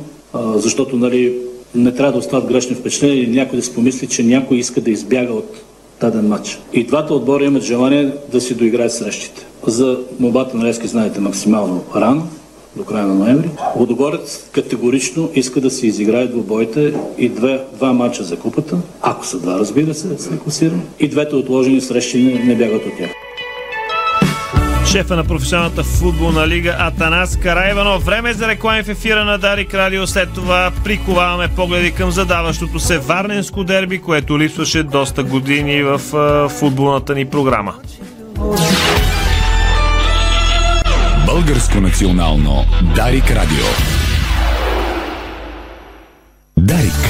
[0.55, 1.37] защото нали,
[1.75, 4.91] не трябва да остават грешни впечатления или някой да си помисли, че някой иска да
[4.91, 5.63] избяга от
[6.03, 6.59] даден матч.
[6.73, 9.45] И двата отбора имат желание да си доиграят срещите.
[9.67, 12.27] За мобата на Лески знаете максимално рано,
[12.75, 13.49] до края на ноември.
[13.75, 19.39] Водогорец категорично иска да се изиграе двубоите и две, два матча за купата, ако са
[19.39, 23.09] два, разбира се, се класира, и двете отложени срещи не, не бягат от тях.
[24.93, 28.05] Шефа на професионалната футболна лига Атанас Карайванов.
[28.05, 30.07] Време е за реклами в ефира на Дарик Радио.
[30.07, 35.99] След това приковаваме погледи към задаващото се Варненско дерби, което липсваше доста години в
[36.49, 37.73] футболната ни програма.
[41.25, 43.65] Българско национално Дарик Радио.
[46.57, 47.09] Дарик.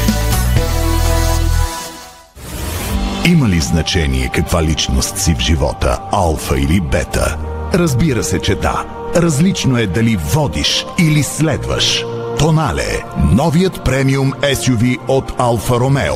[3.26, 7.38] Има ли значение каква личност си в живота, алфа или бета?
[7.74, 8.86] Разбира се, че да.
[9.16, 12.06] Различно е дали водиш или следваш.
[12.40, 16.16] Тонале– новият премиум SUV от Алфа Ромео.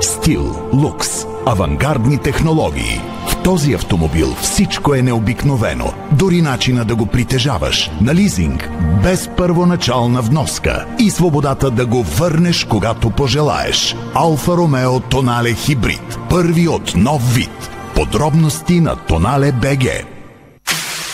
[0.00, 1.08] Стил, лукс,
[1.46, 3.00] авангардни технологии.
[3.28, 5.92] В този автомобил всичко е необикновено.
[6.12, 7.90] Дори начина да го притежаваш.
[8.00, 8.70] На лизинг,
[9.02, 10.86] без първоначална вноска.
[10.98, 13.96] И свободата да го върнеш, когато пожелаеш.
[14.14, 16.18] Алфа Ромео Тонале Хибрид.
[16.30, 17.70] Първи от нов вид.
[17.94, 20.11] Подробности на Тонале БГ.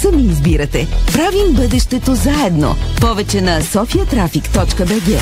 [0.00, 0.88] Сами избирате.
[1.12, 2.74] Правим бъдещето заедно.
[3.00, 5.18] Повече на sofiatraffic.bg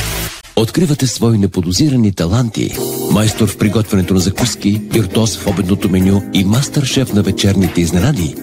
[0.56, 2.76] Откривате свои неподозирани таланти.
[3.11, 8.35] Майстор в приготвянето на закуски, виртуоз в обедното меню и мастър-шеф на вечерните изненади.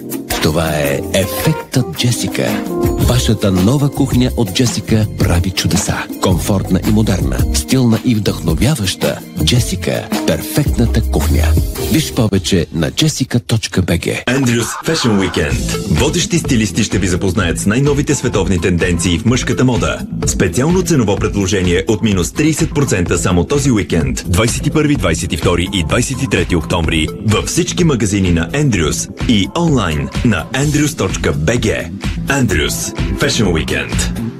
[0.42, 2.64] Това е ефектът Джесика.
[2.98, 5.94] Вашата нова кухня от Джесика прави чудеса.
[6.22, 9.18] Комфортна и модерна, стилна и вдъхновяваща.
[9.44, 11.44] Джесика– перфектната кухня.
[11.92, 15.88] Виж повече на jessica.bg Андрюс Fashion Weekend.
[16.00, 19.98] Водещи стилисти ще ви запознаят с най-новите световни тенденции в мъжката мода.
[20.26, 24.20] Специално ценово предложение от минус 30% само този уикенд.
[24.20, 31.92] 21, 22 и 23 октомври във всички магазини на Андрюс и онлайн на andrews.bg.
[32.28, 34.39] Андрюс Fashion Weekend.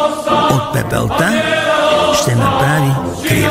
[0.31, 1.41] От пепелта
[2.21, 2.91] ще направи
[3.27, 3.49] криле.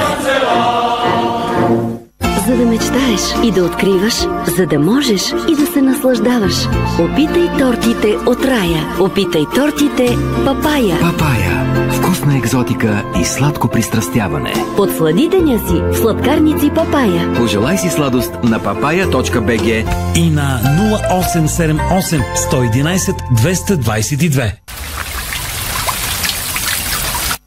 [2.47, 4.15] За да мечтаеш и да откриваш,
[4.57, 6.55] за да можеш и да се наслаждаваш.
[7.01, 8.97] Опитай тортите от рая.
[9.01, 11.01] Опитай тортите Папая.
[11.01, 11.67] Папая.
[11.93, 14.55] Вкусна екзотика и сладко пристрастяване.
[14.77, 17.35] Подслади деня си в сладкарници Папая.
[17.37, 19.85] Пожелай си сладост на papaya.bg
[20.17, 20.61] и на
[21.01, 24.53] 0878 111 222.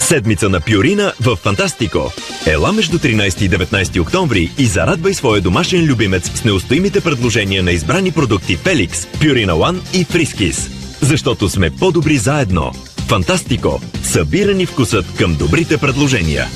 [0.00, 2.12] Седмица на Пюрина в Фантастико.
[2.46, 7.70] Ела между 13 и 19 октомври и зарадвай своя домашен любимец с неустоимите предложения на
[7.70, 10.70] избрани продукти Феликс, Пюрина One и Фрискис.
[11.00, 12.72] Защото сме по-добри заедно.
[13.08, 13.80] Фантастико.
[14.02, 16.46] Събирани вкусът към добрите предложения.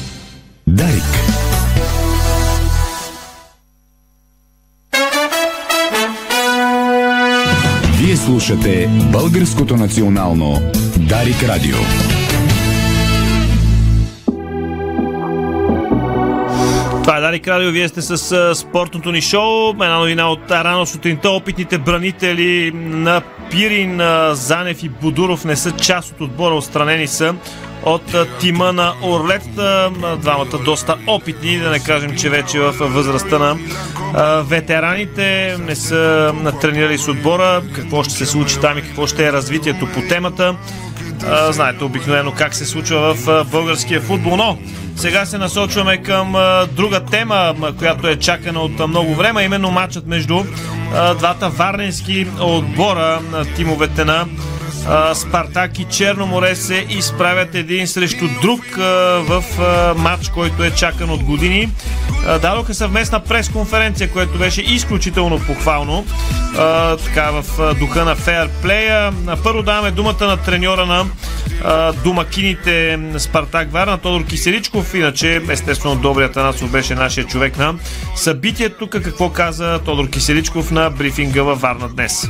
[0.66, 1.04] Дарик.
[7.98, 11.76] Вие слушате Българското национално Дарик Радио.
[17.04, 19.70] Това е Дарик Радио, вие сте с а, спортното ни шоу.
[19.70, 21.30] Една новина от рано сутринта.
[21.30, 26.54] Опитните бранители на Пирин, а, Занев и Будуров не са част от отбора.
[26.54, 27.34] Отстранени са
[27.82, 29.48] от а, тима на Орлет.
[30.18, 33.56] Двамата доста опитни, да не кажем, че вече в възрастта на
[34.42, 37.62] ветераните не са тренирали с отбора.
[37.74, 40.56] Какво ще се случи там и какво ще е развитието по темата.
[41.50, 44.58] Знаете обикновено как се случва в българския футбол, но
[44.96, 46.32] сега се насочваме към
[46.72, 50.44] друга тема, която е чакана от много време, именно матчът между
[51.18, 54.26] двата варненски отбора на тимовете на
[54.88, 58.60] а, Спартак и Черноморе се изправят един срещу друг
[59.18, 59.44] в
[59.96, 61.68] матч, който е чакан от години.
[62.42, 66.06] Дадоха съвместна пресконференция, което беше изключително похвално.
[67.04, 69.12] Така в духа на фейерплея.
[69.44, 71.04] Първо даваме думата на треньора на
[72.04, 74.94] домакините Спартак Варна, Тодор Киселичков.
[74.94, 77.74] Иначе, естествено, добрият Анасов беше нашия човек на
[78.16, 78.86] събитието.
[78.86, 82.28] Какво каза Тодор Киселичков на брифинга във Варна днес?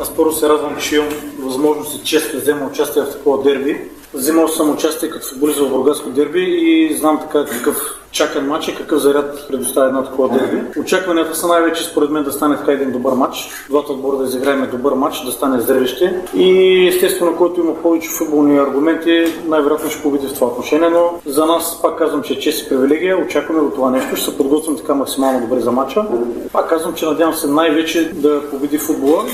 [0.00, 1.08] Аз първо се радвам, че имам
[1.38, 3.80] възможност и често да взема участие в такова дерби.
[4.14, 8.76] Взимал съм участие като футболист в Бургаско дерби и знам така какъв чакан матч и
[8.76, 10.80] какъв заряд предоставя едно такова дерби.
[10.80, 13.50] Очакванията са най-вече според мен да стане така един добър матч.
[13.68, 16.22] Двата отбора да изиграем добър матч, да стане зрелище.
[16.34, 21.46] И естествено, който има повече футболни аргументи, най-вероятно ще победи в това отношение, но за
[21.46, 23.18] нас пак казвам, че е чест и привилегия.
[23.18, 24.16] Очакваме от това нещо.
[24.16, 26.06] Ще се подготвим така максимално добре за матча.
[26.52, 29.24] Пак казвам, че надявам се най-вече да победи футбола,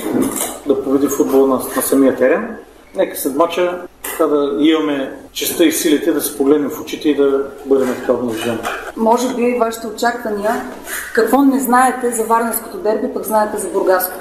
[0.67, 2.57] да победи футбола на, на самия терен.
[2.97, 3.79] Нека след мача
[4.19, 8.13] така да имаме честа и силите да се погледнем в очите и да бъдем така
[8.13, 8.59] обнажени.
[8.97, 10.63] Може би вашите очаквания,
[11.15, 14.13] какво не знаете за Варненското дерби, пък знаете за Бургаско?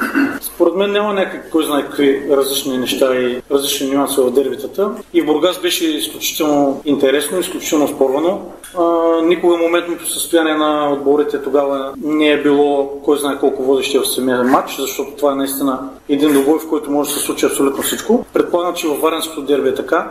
[0.41, 4.91] Според мен няма някакви, кой знае какви различни неща и различни нюанси в дербитата.
[5.13, 8.41] И в Бургас беше изключително интересно, изключително спорвано.
[8.77, 14.05] А, никога моментното състояние на отборите тогава не е било кой знае колко водещи в
[14.05, 15.79] самия матч, защото това е наистина
[16.10, 18.26] един добой, в който може да се случи абсолютно всичко.
[18.34, 20.10] Предполагам, че във Варенското дерби е така.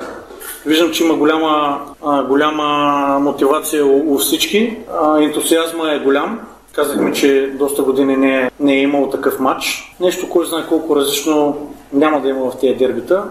[0.67, 4.77] Виждам, че има голяма, а, голяма мотивация у, у всички.
[5.01, 6.41] А, ентусиазма е голям.
[6.73, 9.95] Казахме, че доста години не е, не е имало такъв матч.
[10.01, 11.57] Нещо, кой знае колко различно
[11.93, 13.25] няма да има в тези дербита.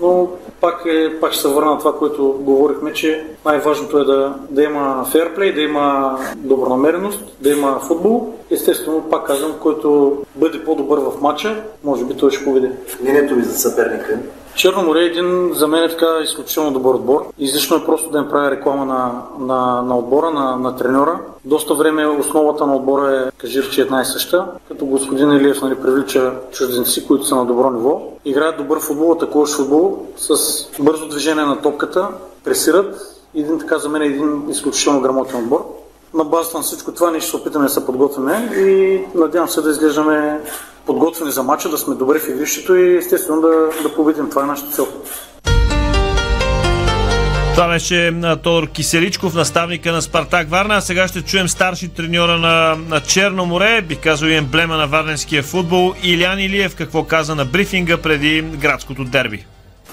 [0.00, 0.28] Но
[0.60, 4.62] пак, е, пак ще се върна на това, което говорихме, че най-важното е да, да
[4.62, 8.32] има фейрплей, да има добронамереност, да има футбол.
[8.50, 12.68] Естествено, пак казвам, който бъде по-добър в матча, може би той ще победи.
[13.02, 14.18] Мнението ви за съперника?
[14.58, 17.26] Черно море е един за мен е така изключително добър отбор.
[17.38, 21.20] Излишно е просто да им правя реклама на, на, на отбора, на, на треньора.
[21.44, 25.74] Доста време основата на отбора е, кажи, че една и съща, като господин Илиев нали,
[25.74, 28.02] привлича чужденци, които са на добро ниво.
[28.24, 30.36] Играят добър футбол, атакуващ футбол, с
[30.80, 32.08] бързо движение на топката,
[32.44, 33.18] пресират.
[33.34, 35.67] Един така за мен е един изключително грамотен отбор.
[36.18, 39.60] На базата на всичко това ние ще се опитаме да се подготвяме и надявам се
[39.60, 40.40] да изглеждаме
[40.86, 43.48] подготвени за матча, да сме добре в игрището и естествено да,
[43.82, 44.30] да победим.
[44.30, 44.88] Това е нашата цел.
[47.54, 50.76] Това беше Тодор Киселичков, наставника на Спартак Варна.
[50.76, 54.86] А сега ще чуем старши треньора на, на Черно море, бих казал и емблема на
[54.86, 59.44] варненския футбол, Илян Илиев, какво каза на брифинга преди градското дерби.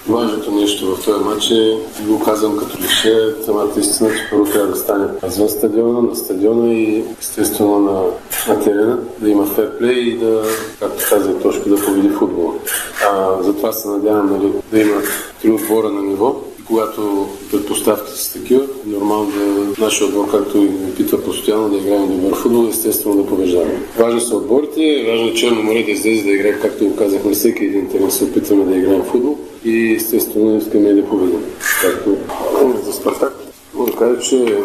[0.08, 4.68] Важното нещо в този матч е, го казвам като лише, самата истина, че първо трябва
[4.68, 8.02] да стане извън стадиона, на стадиона и естествено на,
[8.48, 10.42] на терена, да има ферплей и да,
[10.80, 12.54] както каза Тошко, да победи футбола.
[13.10, 15.00] А, затова се надявам нали, да има
[15.42, 16.36] три отбора на ниво,
[16.66, 22.08] когато предпоставките са такива, е нормално да нашия отбор, както и пита постоянно, да играем
[22.08, 23.82] добър футбол, естествено да побеждаваме.
[23.98, 27.64] Важни са отборите, важно е Черно море да излезе да играе, както го казахме, всеки
[27.64, 31.44] един терен се опитваме да играем футбол и естествено искаме да победим.
[31.82, 32.16] Както
[32.84, 33.32] за Спартак,
[33.74, 34.58] мога да кажа, че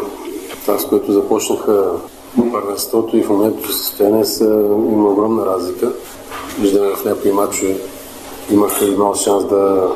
[0.62, 1.92] това, с което започнаха
[2.52, 4.44] първенството и в момента състояние са,
[4.92, 5.92] има огромна разлика.
[6.60, 7.76] Виждаме в някои матчове
[8.50, 9.88] имаха имал шанс да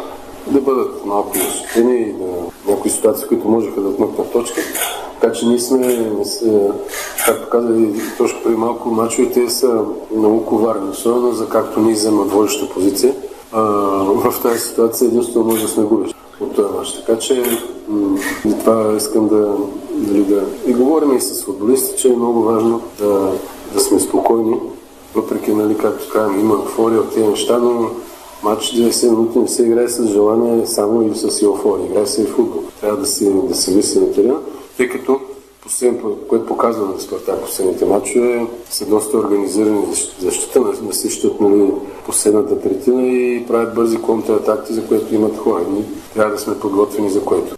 [0.46, 4.60] да бъдат малко защитени и да някои ситуации, които можеха да отмъкнат точка.
[5.20, 5.78] Така че ние сме,
[6.18, 6.72] не са,
[7.26, 9.80] както каза и точно преди малко, мачовете са
[10.16, 13.14] много коварни, особено за както ние вземат водеща позиция.
[13.52, 13.60] А,
[14.04, 16.92] в тази ситуация единствено може да сме губиш от този мач.
[16.92, 17.42] Така че
[17.88, 18.18] м-
[18.60, 19.56] това искам да,
[19.90, 20.42] дали да...
[20.66, 23.32] И говорим и с футболисти, че е много важно да,
[23.74, 24.56] да сме спокойни,
[25.14, 27.90] въпреки, нали, както казвам, има еуфория от тези неща, но
[28.42, 31.86] Матч 90 минути не се играе с желание само или с еуфория.
[31.86, 32.62] Играе се и футбол.
[32.80, 34.38] Трябва да се, да се мисли на терена,
[34.76, 35.20] тъй като
[35.62, 39.86] последното, което показва на Спартак последните матчове, са доста организирани
[40.18, 40.68] защита на
[41.24, 41.72] от нали,
[42.06, 45.64] последната третина и правят бързи контратакти, за което имат хора.
[45.70, 45.84] Ние
[46.14, 47.56] трябва да сме подготвени за което.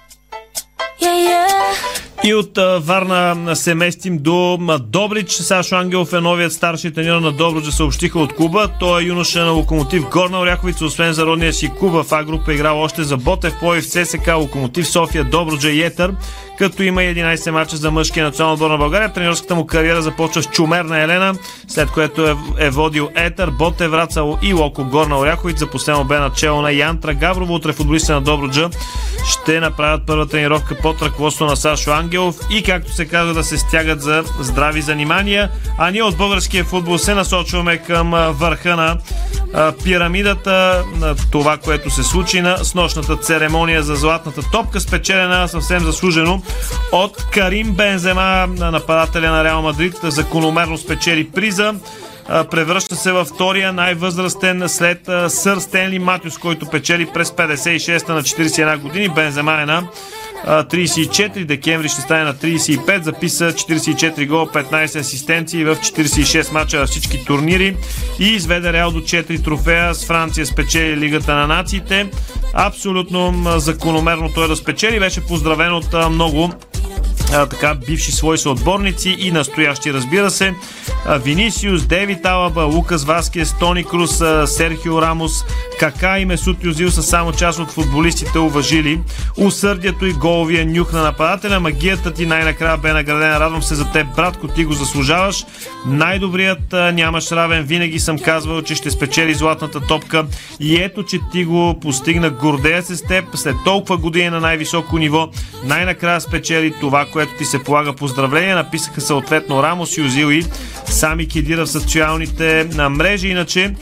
[2.24, 5.30] И от а, Варна се местим до Добрич.
[5.30, 8.68] Сашо Ангелов е новият старши треньор на Добруджа, съобщиха от клуба.
[8.80, 12.80] Той е юноша на Локомотив Горна Оряховица, освен за родния си клуба в А-група, играл
[12.80, 16.14] още за Ботев, Плоев, ЦСК, Локомотив София, Добруджа и Етър
[16.58, 19.12] като има 11 мача за мъжкия национал отбор на България.
[19.12, 21.34] Тренерската му кариера започва с Чумерна Елена,
[21.68, 25.58] след което е, е водил Етър, Боте, Врацало и Локо Горна Оряховиц.
[25.58, 27.54] За последно бе начало на Янтра Гаврово.
[27.54, 28.70] Утре футболистите на Добруджа
[29.28, 33.58] ще направят първа тренировка под ръководство на Сашо Ангелов и както се казва да се
[33.58, 35.50] стягат за здрави занимания.
[35.78, 38.96] А ние от българския футбол се насочваме към върха на
[39.84, 46.42] пирамидата, на това, което се случи на снощната церемония за златната топка, спечелена съвсем заслужено
[46.92, 51.74] от Карим Бензема, нападателя на Реал Мадрид, закономерно спечели приза
[52.28, 58.78] превръща се във втория най-възрастен след Сър Стенли Матюс, който печели през 56-та на 41
[58.78, 59.08] години.
[59.08, 59.88] Бензема е на
[60.46, 66.88] 34, декември ще стане на 35, записа 44 гол, 15 асистенции в 46 мача във
[66.88, 67.76] всички турнири
[68.18, 69.94] и изведе Реал до 4 трофея.
[69.94, 72.06] С Франция спечели Лигата на нациите.
[72.60, 75.00] Абсолютно закономерно той да спечели.
[75.00, 76.50] Беше поздравен от много
[77.32, 80.54] а, така, бивши свои съотборници и настоящи, разбира се.
[81.06, 85.44] А, Винисиус, Девит Алаба, Лукас Васкес, Тони Крус, Серхио Рамос,
[85.78, 89.00] Кака и Месут Юзил са само част от футболистите уважили.
[89.36, 91.60] Усърдието и головия нюх на нападателя.
[91.60, 93.40] Магията ти най-накрая бе наградена.
[93.40, 95.44] Радвам се за теб, братко, ти го заслужаваш.
[95.86, 97.64] Най-добрият нямаш равен.
[97.64, 100.26] Винаги съм казвал, че ще спечели златната топка.
[100.60, 102.30] И ето, че ти го постигна.
[102.30, 103.24] Гордея се с теб.
[103.34, 105.28] След толкова години на най-високо ниво,
[105.64, 107.92] най-накрая спечели това, което ти се полага.
[107.92, 108.56] Поздравления.
[108.56, 110.44] Написаха съответно Рамос и Озил и
[110.86, 113.28] Сами Кидира в социалните мрежи.
[113.28, 113.74] Иначе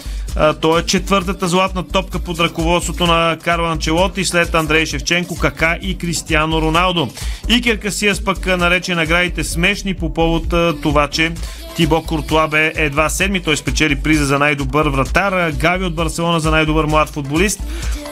[0.60, 5.98] той е четвъртата златна топка под ръководството на Карл Анчелоти след Андрей Шевченко, Кака и
[5.98, 7.08] Кристиано Роналдо.
[7.48, 11.32] Икер Касиас пък нарече наградите смешни по повод това, че
[11.76, 13.40] Тибо Куртуа бе едва седми.
[13.40, 15.50] Той спечели приза за най-добър вратар.
[15.50, 17.62] Гави от Барселона за най-добър млад футболист.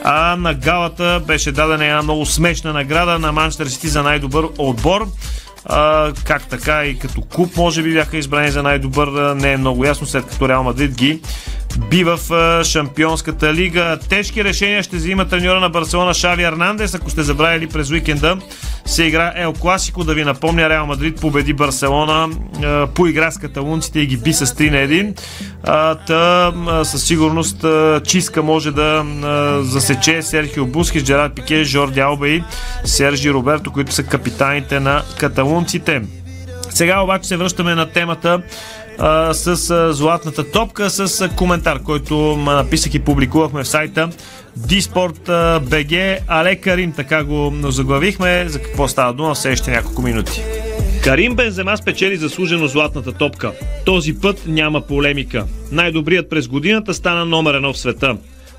[0.05, 5.07] А на галата беше дадена една много смешна награда на Манчестър Сити за най-добър отбор.
[5.65, 9.85] А, как така и като клуб може би бяха избрани за най-добър, не е много
[9.85, 11.21] ясно, след като Реал Мадрид ги
[11.79, 12.19] би в
[12.65, 13.99] Шампионската лига.
[14.09, 16.95] Тежки решения ще взима треньора на Барселона Шави Арнандес.
[16.95, 18.37] Ако сте забравили през уикенда,
[18.87, 20.05] се игра Ел Класико.
[20.05, 22.29] Да ви напомня, Реал Мадрид победи Барселона
[22.95, 25.15] по игра с каталунците и ги би с 3 на
[25.67, 26.07] 1.
[26.07, 27.65] Та със сигурност
[28.07, 29.05] чистка може да
[29.61, 32.43] засече Серхио Бускис, Джерард Пике, Жорди Алба и
[32.85, 36.03] Сержи Роберто, които са капитаните на каталунците.
[36.71, 38.43] Сега обаче се връщаме на темата
[38.99, 44.09] а, с а, златната топка, с а, коментар, който написах и публикувахме в сайта
[44.57, 45.29] Диспорт
[45.69, 46.19] BG.
[46.29, 48.45] Але Карим, така го заглавихме.
[48.49, 50.43] За какво става дума в следващите няколко минути.
[51.05, 53.53] Карим Бензема спечели заслужено златната топка.
[53.85, 55.47] Този път няма полемика.
[55.73, 58.17] Най-добрият през годината стана номер едно в света.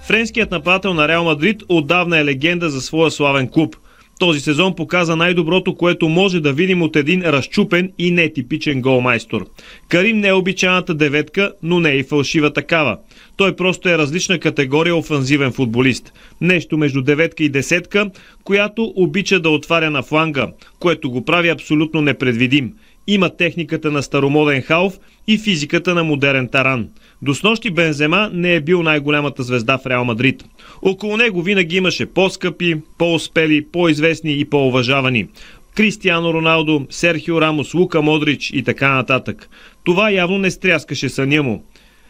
[0.07, 3.75] Френският нападател на Реал Мадрид отдавна е легенда за своя славен клуб.
[4.19, 9.45] Този сезон показа най-доброто, което може да видим от един разчупен и нетипичен голмайстор.
[9.89, 12.97] Карим не е обичаната деветка, но не е и фалшива такава.
[13.37, 16.13] Той просто е различна категория офанзивен футболист.
[16.41, 18.09] Нещо между деветка и десетка,
[18.43, 20.47] която обича да отваря на фланга,
[20.79, 22.73] което го прави абсолютно непредвидим.
[23.07, 26.89] Има техниката на старомоден халф и физиката на модерен таран.
[27.21, 30.43] До снощи Бензема не е бил най-голямата звезда в Реал Мадрид.
[30.81, 35.27] Около него винаги имаше по-скъпи, по-успели, по-известни и по-уважавани.
[35.75, 39.49] Кристиано Роналдо, Серхио Рамос, Лука Модрич и така нататък.
[39.83, 41.63] Това явно не стряскаше съня му.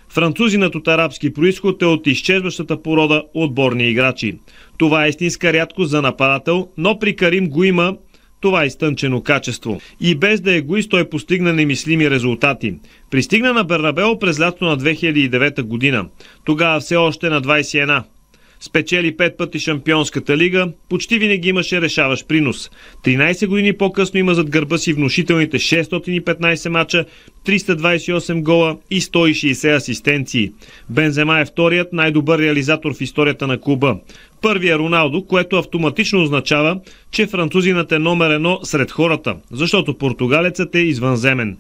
[0.10, 4.38] Французинът от арабски происход е от изчезващата порода отборни играчи.
[4.78, 7.96] Това е истинска рядко за нападател, но при Карим го има
[8.46, 9.82] това изтънчено качество.
[10.02, 12.76] И без да е егоист, той постигна немислими резултати.
[13.12, 16.06] Пристигна на Бернабел през лято на 2009 година.
[16.44, 18.04] Тогава все още на 21.
[18.60, 22.72] Спечели пет пъти Шампионската лига, почти винаги имаше решаващ принос.
[23.06, 27.06] 13 години по-късно има зад гърба си внушителните 615 мача,
[27.46, 30.52] 328 гола и 160 асистенции.
[30.90, 33.98] Бензема е вторият най-добър реализатор в историята на клуба.
[34.42, 36.80] Първия Роналдо, което автоматично означава,
[37.12, 41.58] че французинът е номер едно сред хората, защото португалецът е извънземен.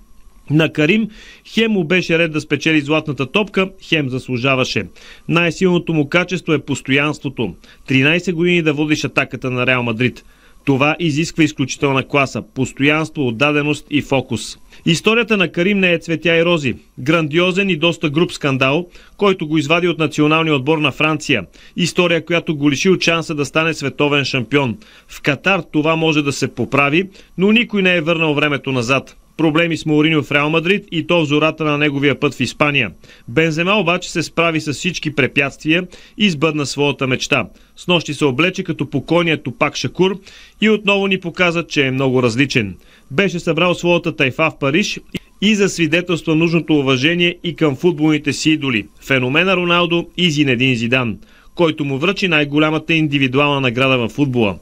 [0.49, 1.09] На Карим
[1.47, 4.83] хем му беше ред да спечели златната топка, хем заслужаваше.
[5.27, 7.55] Най-силното му качество е постоянството.
[7.89, 10.23] 13 години да водиш атаката на Реал Мадрид.
[10.65, 14.57] Това изисква изключителна класа, постоянство, отдаденост и фокус.
[14.85, 16.75] Историята на Карим не е цветя и рози.
[16.99, 18.87] Грандиозен и доста груп скандал,
[19.17, 21.45] който го извади от националния отбор на Франция.
[21.75, 24.77] История, която го лиши от шанса да стане световен шампион.
[25.07, 29.77] В Катар това може да се поправи, но никой не е върнал времето назад проблеми
[29.77, 32.91] с Мауриньо в Реал Мадрид и то в зората на неговия път в Испания.
[33.27, 37.45] Бензема обаче се справи с всички препятствия и сбъдна своята мечта.
[37.75, 40.19] С нощи се облече като покойният Топак Шакур
[40.61, 42.75] и отново ни показа, че е много различен.
[43.11, 44.99] Беше събрал своята тайфа в Париж
[45.41, 51.17] и за свидетелства нужното уважение и към футболните си идоли– феномена Роналдо и Зинедин Зидан,
[51.55, 54.57] който му връчи най-голямата индивидуална награда в футбола.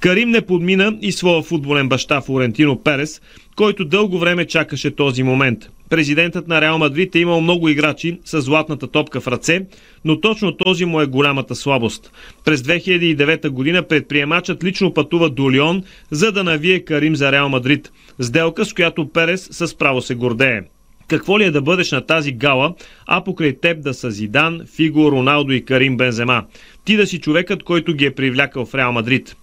[0.00, 3.20] Карим не подмина и своя футболен баща Флорентино Перес,
[3.56, 5.58] който дълго време чакаше този момент.
[5.90, 9.60] Президентът на Реал Мадрид е имал много играчи с златната топка в ръце,
[10.04, 12.12] но точно този му е голямата слабост.
[12.44, 17.92] През 2009 година предприемачът лично пътува до Лион, за да навие Карим за Реал Мадрид.
[18.20, 20.60] Сделка, с която Перес с право се гордее.
[21.08, 22.74] Какво ли е да бъдеш на тази гала,
[23.06, 26.44] а покрай теб да са Зидан, Фиго, Роналдо и Карим Бензема?
[26.84, 29.36] Ти да си човекът, който ги е привлякал в Реал Мадрид.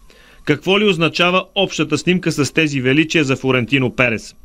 [0.46, 4.36] Какво ли означава общата снимка с тези величия за Флорентино Перес?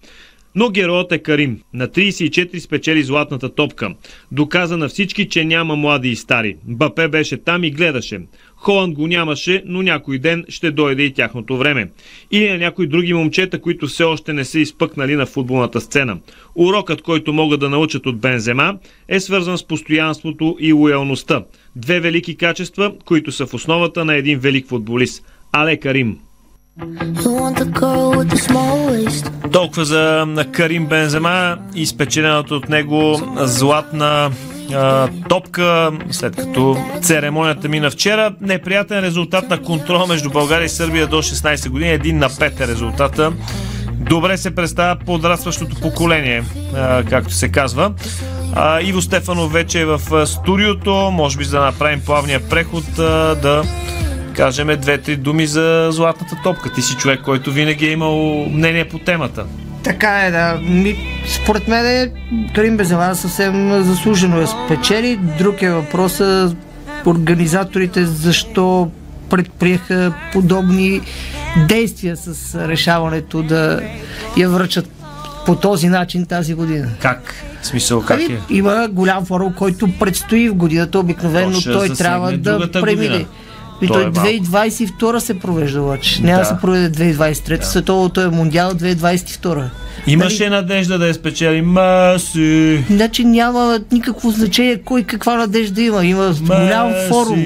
[0.55, 1.61] Но героят е Карим.
[1.75, 3.95] На 34 спечели златната топка.
[4.33, 6.57] Доказа на всички, че няма млади и стари.
[6.65, 8.21] Бапе беше там и гледаше.
[8.57, 11.91] Холанд го нямаше, но някой ден ще дойде и тяхното време.
[12.31, 16.19] Или на някои други момчета, които все още не са изпъкнали на футболната сцена.
[16.55, 18.79] Урокът, който могат да научат от Бензема,
[19.09, 21.45] е свързан с постоянството и лоялността.
[21.77, 26.19] Две велики качества, които са в основата на един велик футболист– Але Карим.
[29.53, 34.31] Толкова за Карим Бензема и спечеленото от него златна
[34.75, 38.35] а, топка, след като церемонията мина вчера.
[38.41, 41.91] Неприятен резултат на контрола между България и Сърбия до 16 години.
[41.91, 43.33] Един на 5 е резултата.
[43.93, 46.45] Добре се представя подрастващото поколение,
[46.75, 47.93] а, както се казва.
[48.55, 51.11] А, Иво Стефанов вече е в студиото.
[51.13, 53.63] Може би за да направим плавния преход а, да
[54.39, 56.73] кажем две-три думи за златната топка.
[56.73, 59.45] Ти си човек, който винаги е имал мнение по темата.
[59.83, 60.59] Така е, да.
[60.63, 60.97] Ми,
[61.29, 62.13] според мен е,
[62.55, 65.21] Карим Беземан съвсем заслужено е спечели.
[65.39, 66.55] Друг е въпроса
[67.07, 68.91] организаторите защо
[69.31, 71.01] предприеха подобни
[71.69, 73.81] действия с решаването да
[74.37, 74.91] я връчат
[75.47, 76.89] по този начин тази година.
[77.01, 77.35] Как?
[77.63, 78.41] В смисъл, как Ами, е?
[78.51, 80.99] Има голям форум, който предстои в годината.
[80.99, 83.09] Обикновено той трябва да премине.
[83.09, 83.27] година.
[83.83, 84.21] И То той е малко.
[84.21, 86.23] 2022 се провежда обаче.
[86.23, 86.45] Няма да, Да.
[86.47, 87.63] се проведе 2023.
[87.63, 89.65] Световото е Мондиал 2022.
[90.07, 91.63] Имаше надежда да я спечели.
[91.63, 92.85] Маси.
[92.91, 96.05] Значи няма никакво значение кой каква надежда има.
[96.05, 97.45] Има голям форум.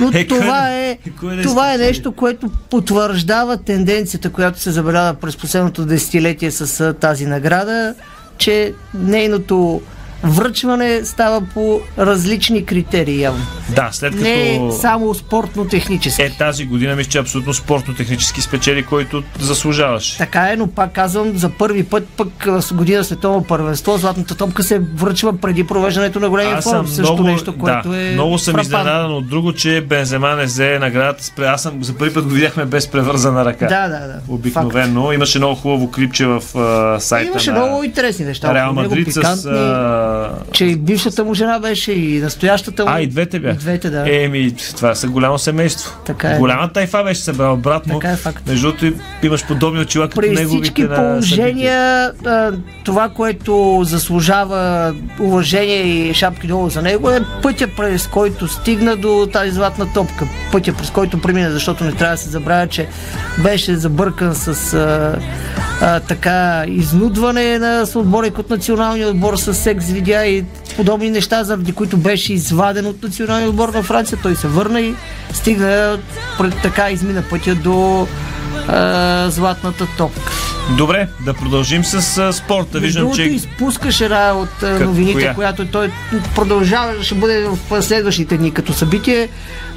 [0.00, 4.70] Но Е, това кой- е, кой да това е нещо, което потвърждава тенденцията, която се
[4.70, 7.94] забелязва през последното десетилетие с тази награда,
[8.38, 9.80] че нейното
[10.24, 13.46] връчване става по различни критерии явно.
[13.74, 14.22] Да, след като...
[14.24, 16.22] Не е само спортно-технически.
[16.22, 20.16] Е, тази година мисля, че абсолютно спортно-технически спечели, който заслужаваш.
[20.16, 24.62] Така е, но пак казвам, за първи път пък с година световно първенство, златната топка
[24.62, 26.86] се връчва преди провеждането на големия форум.
[26.86, 28.78] Също много, нещо, което да, е много съм фрапантно.
[28.78, 31.42] изненадан от друго, че Бензема не взе наградата.
[31.42, 33.66] Аз съм за първи път го видяхме без превързана ръка.
[33.66, 34.20] Да, да, да.
[34.28, 35.12] Обикновено.
[35.12, 38.54] Имаше много хубаво клипче в а, сайта Имаше на много интересни неща.
[38.54, 39.14] Реал Мадрид с...
[39.14, 39.50] пикантни,
[40.10, 40.30] А...
[40.52, 42.90] Че и бившата му жена беше, и настоящата му.
[42.90, 43.54] а, и двете бяха.
[43.54, 44.24] И двете, да.
[44.24, 45.98] Еми, това са голямо семейство.
[46.06, 46.38] Така е.
[46.38, 47.98] Голяма тайфа беше събрал брат му.
[48.00, 48.46] Така е факт.
[48.46, 52.52] Между другото, имаш подобни очила като При неговите всички на положения, а,
[52.84, 59.28] това, което заслужава уважение и шапки долу за него е пътя, през който стигна до
[59.32, 60.28] тази златна топка.
[60.52, 62.88] Пътя, през който премина, защото не трябва да се забравя, че
[63.42, 65.18] беше забъркан с а,
[65.80, 70.44] а, така изнудване на отборник от националния отбор с секс видеа и
[70.76, 74.18] подобни неща, заради които беше изваден от националния отбор на Франция.
[74.22, 74.94] Той се върна и
[75.32, 75.98] стигна
[76.38, 78.06] пред така измина пътя до
[78.68, 80.32] а, златната топка.
[80.78, 82.78] Добре, да продължим с а, спорта.
[82.78, 85.34] Виждам, Другото че изпускаш една от Как- новините, коя?
[85.34, 85.90] която той
[86.34, 89.28] продължава, ще бъде в следващите дни като събитие.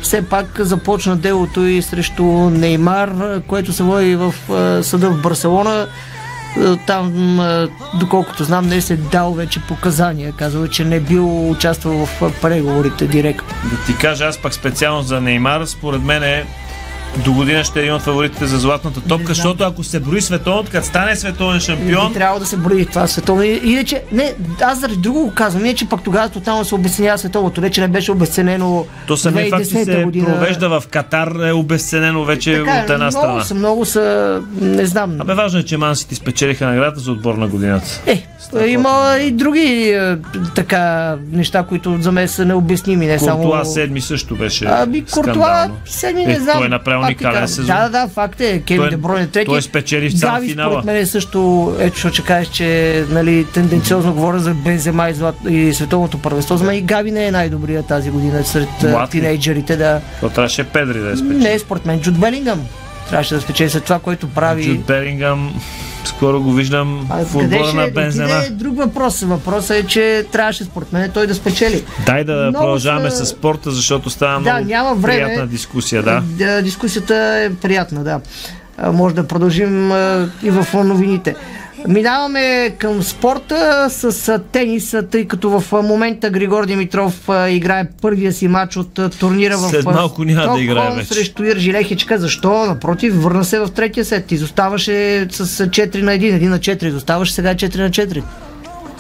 [0.02, 3.12] Все пак започна делото и срещу Неймар,
[3.48, 5.88] което се води в а, съда в Барселона.
[6.88, 7.40] Там,
[8.00, 10.34] доколкото знам, не се дал вече показания.
[10.38, 13.48] Казва, че не бил участвал в преговорите директно.
[13.64, 16.46] да ти кажа, аз пак специално за Неймар, според мен е
[17.18, 20.72] до година ще е един от фаворитите за златната топка, защото ако се брои световното,
[20.72, 23.44] като стане световен Не шампион, би трябвало да се брои това световно.
[23.44, 27.62] И- Иначе, не, аз заради друго го казвам, иначе пък тогава тотално се обесценява световното.
[27.62, 30.26] Не, че не беше обесценено то самия факт, че 2010 се година.
[30.28, 33.44] провежда в Катар е обесценено вече Така, от една много страна.
[33.44, 35.22] Са, много са, не знам.
[35.22, 38.02] Абе важно е, че Мансити спечелиха наградата за отбор на годината.
[38.06, 38.24] Е,
[38.68, 40.18] има и други е,
[40.56, 43.44] така неща, които за мен са необясними, не само...
[43.44, 46.58] Куртуа седми също беше Ами Куртуа седми Е, не знам.
[46.58, 47.66] Той е направил уникален сезон.
[47.66, 48.60] Да, да, да, факт е.
[48.60, 49.46] Кевин Той- Дебройн е трети.
[49.46, 50.72] той спечели в цял Гави, финала.
[50.72, 55.14] според мен е също, ето що че кажеш, че нали, тенденциозно говоря за Бензема и,
[55.14, 56.58] злат, и световното първенство.
[56.58, 59.20] За мен и Гави не е най-добрия тази година сред а, Млад ли?
[59.20, 59.76] тинейджерите.
[59.78, 60.02] Да.
[60.22, 61.38] То трябваше Педри да е спечели.
[61.38, 62.62] Не, според мен Джуд Белингъм
[63.04, 64.66] трябваше да спечели след това, което прави.
[64.66, 65.62] Джуд Белингъм,
[66.06, 68.34] скоро го виждам А в отбора на отиде Бензема.
[68.36, 69.22] е друг въпрос.
[69.22, 71.84] Въпросът е, че трябваше според мен той да спечели.
[72.06, 75.24] Дай да Много продължаваме са- с спорта, защото става Да, много няма време.
[75.24, 76.04] приятна дискусия.
[76.04, 76.22] Да.
[76.24, 78.20] Да, дискусията е приятна, да.
[78.84, 79.92] Може да продължим
[80.44, 81.36] и в новините.
[81.88, 88.78] Минаваме към спорта с тениса, тъй като в момента Григор Димитров играе първия си матч
[88.78, 91.08] от турнира в След малко няма да играе вече.
[91.08, 92.18] срещу Иржи Лехичка.
[92.18, 92.66] Защо?
[92.66, 94.32] Напротив, върна се в третия сет.
[94.32, 96.86] Изоставаше с а, 4 на 1, 1 на 4.
[96.86, 98.24] Изоставаше сега 4 на 4.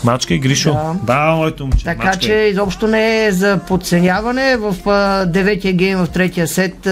[0.04, 0.74] Мачка и Гришо.
[0.74, 0.95] Да.
[1.04, 1.86] Да, моето момче.
[1.86, 4.58] Така мачка че изобщо не е за подценяване.
[4.58, 4.76] В
[5.28, 6.88] деветия гейм в третия сет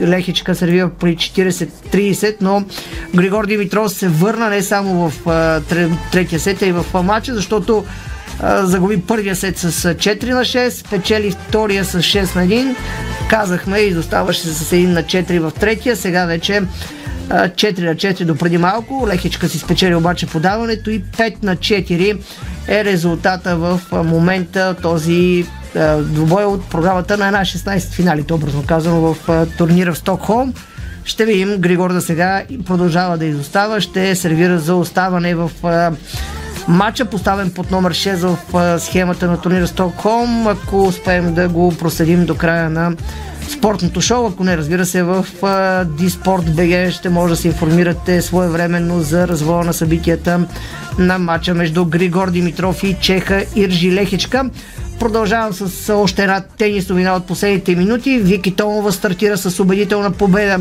[0.00, 2.64] Лехичка сервира при 40-30, но
[3.14, 5.12] Григор Димитров се върна не само в
[6.12, 7.84] третия сет, а и в матча, защото
[8.42, 12.74] загуби първия сет с а, 4 на 6, печели втория с 6 на 1.
[13.30, 16.62] Казахме, изоставаше с 1 на 4 в третия, сега вече
[17.28, 19.08] 4 на 4 до преди малко.
[19.08, 22.18] Лехичка си спечели обаче подаването и 5 на 4
[22.68, 25.46] е резултата в момента този
[26.00, 30.54] двубой от програмата на една 16 финалите, образно казано, в турнира в Стокхолм.
[31.04, 33.80] Ще видим Григор да сега продължава да изостава.
[33.80, 35.92] Ще сервира за оставане в а,
[36.68, 40.46] матча, поставен под номер 6 в схемата на турнира Стокхолм.
[40.46, 42.92] Ако успеем да го проследим до края на
[43.50, 45.26] спортното шоу, ако не разбира се в
[46.56, 50.40] БГ ще може да се информирате своевременно за развоя на събитията
[50.98, 54.50] на матча между Григор Димитров и Чеха Иржи Лехичка.
[54.98, 58.18] Продължавам с още една тенис новина от последните минути.
[58.18, 60.58] Вики Томова стартира с убедителна победа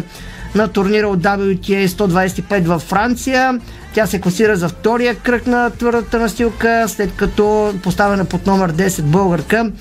[0.56, 3.60] на турнира от WTA 125 във Франция.
[3.94, 9.02] Тя се класира за втория кръг на твърдата настилка, след като поставена под номер 10
[9.02, 9.72] българка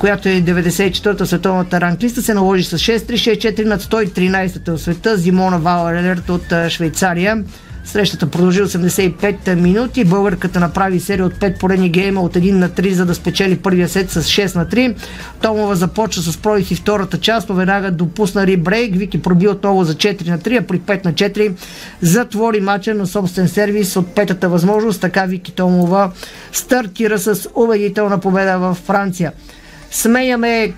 [0.00, 5.58] която е 94-та световната ранглиста, се наложи с 6-3, 6-4 над 113-та в света Зимона
[5.58, 7.44] Вауерлерт от Швейцария.
[7.84, 10.04] Срещата продължи 85 минути.
[10.04, 13.88] Българката направи серия от 5 поредни гейма от 1 на 3, за да спечели първия
[13.88, 14.96] сет с 6 на 3.
[15.42, 18.96] Томова започва с пробив и втората част, но веднага допусна рибрейк.
[18.96, 21.52] Вики проби отново за 4 на 3, а при 5 на 4
[22.00, 25.00] затвори мача на собствен сервис от петата възможност.
[25.00, 26.10] Така Вики Томова
[26.52, 29.32] стартира с убедителна победа в Франция.
[29.90, 30.72] Сменяме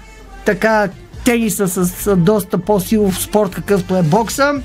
[0.45, 0.89] така
[1.25, 4.63] тениса с доста по-силов спорт, какъвто е бокса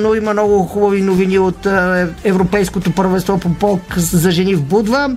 [0.00, 1.66] но има много хубави новини от
[2.24, 5.16] Европейското първенство по полк за жени в Будва.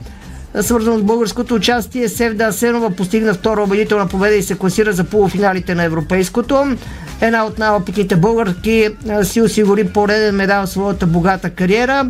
[0.61, 5.75] Свързано с българското участие, Севда Асенова постигна втора убедителна победа и се класира за полуфиналите
[5.75, 6.77] на Европейското.
[7.21, 8.89] Една от най-опитните българки
[9.23, 12.09] си осигури пореден медал в своята богата кариера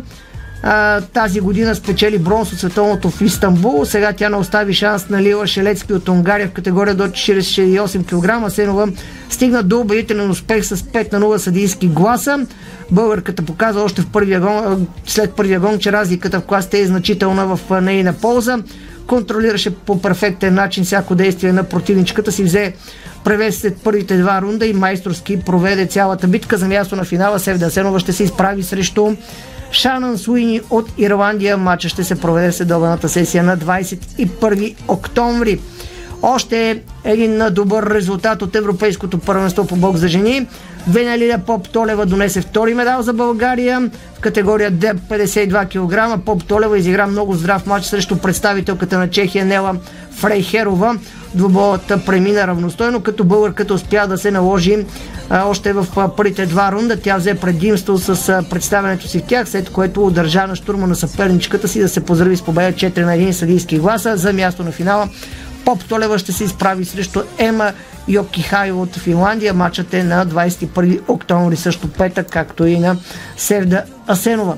[1.12, 3.84] тази година спечели бронз от световното в Истанбул.
[3.84, 8.52] Сега тя не остави шанс на Лила Шелецки от Унгария в категория до 48 кг.
[8.52, 8.88] Сенова
[9.30, 12.46] стигна до убедителен успех с 5 на 0 съдийски гласа.
[12.90, 17.56] Българката показа още в първия гон, след първия гон, че разликата в класите е значителна
[17.56, 18.58] в нейна полза.
[19.06, 22.74] Контролираше по перфектен начин всяко действие на противничката си, взе
[23.24, 27.38] превес след първите два рунда и майсторски проведе цялата битка за място на финала.
[27.38, 29.16] Севда Сенова ще се изправи срещу
[29.72, 31.56] Шанън Суини от Ирландия.
[31.56, 35.60] Матча ще се проведе следобената сесия на 21 октомври.
[36.22, 40.46] Още един добър резултат от Европейското първенство по бокс за жени.
[40.88, 46.24] Венелия Поп Толева донесе втори медал за България в категория Д 52 кг.
[46.24, 49.76] Поп Толева изигра много здрав матч срещу представителката на Чехия Нела
[50.10, 50.98] Фрейхерова.
[51.36, 54.86] Двобоята премина равностойно, като българката успя да се наложи
[55.30, 56.96] още в първите два рунда.
[57.00, 61.68] Тя взе предимство с представянето си в тях, след което удържа на штурма на съперничката
[61.68, 65.08] си да се поздрави с победа 4 на 1 съдийски гласа за място на финала.
[65.64, 67.72] Поп Толева ще се изправи срещу Ема
[68.08, 69.54] Йокихай от Финландия.
[69.54, 72.96] Матчът е на 21 октомври, също петък, както и на
[73.36, 74.56] Севда Асенова.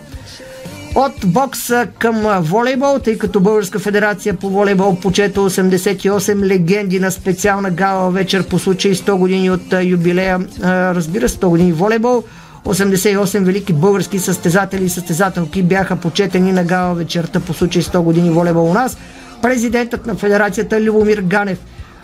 [0.98, 7.70] От бокса към волейбол, тъй като Българска федерация по волейбол почета 88 легенди на специална
[7.70, 12.24] гала вечер по случай 100 години от юбилея, разбира се, 100 години волейбол.
[12.64, 18.30] 88 велики български състезатели и състезателки бяха почетени на гала вечерта по случай 100 години
[18.30, 18.96] волейбол у нас.
[19.42, 21.58] Президентът на федерацията Любомир Ганев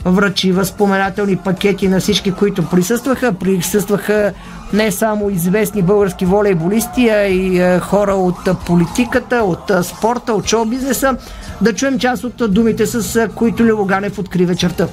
[0.04, 3.32] връчи възпоменателни пакети на всички, които присъстваха.
[3.32, 4.32] Присъстваха
[4.72, 11.16] не само известни български волейболисти, а и хора от политиката, от спорта, от шоу-бизнеса.
[11.60, 14.88] Да чуем част от думите, с които Любо Ганев откри вечерта.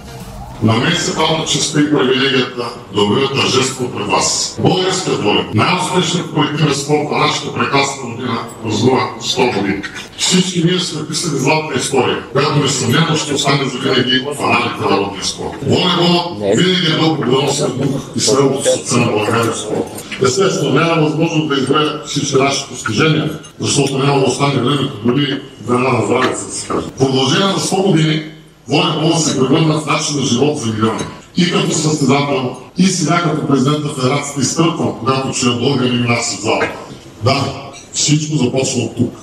[0.63, 4.57] На мен се пада честа и привилегията да обявя тържество пред вас.
[4.59, 9.81] Българският волен, най-успешният колективен спорт на нашата прекрасна година, празнува 100 години.
[10.17, 14.89] Всички ние сме писали златна история, която несъмнено ще остане за винаги в аналите на
[14.89, 15.57] народния спорт.
[15.61, 20.05] Волейболът винаги е бил победоносен дух и срелото сърце на България спорт.
[20.23, 25.89] Естествено, няма възможност да избере всички наши постижения, защото няма да остане времето дори времена
[25.89, 26.87] на здравица, да се каже.
[26.99, 28.30] Продължение на 100 години
[28.71, 30.99] волейбол се превърна в начин на живот за милиони.
[31.37, 36.41] И като състезател, и сега като президент на федерацията изтърпвам, когато чуя българи си в
[36.41, 36.71] залата.
[37.23, 39.13] Да, всичко започва от тук.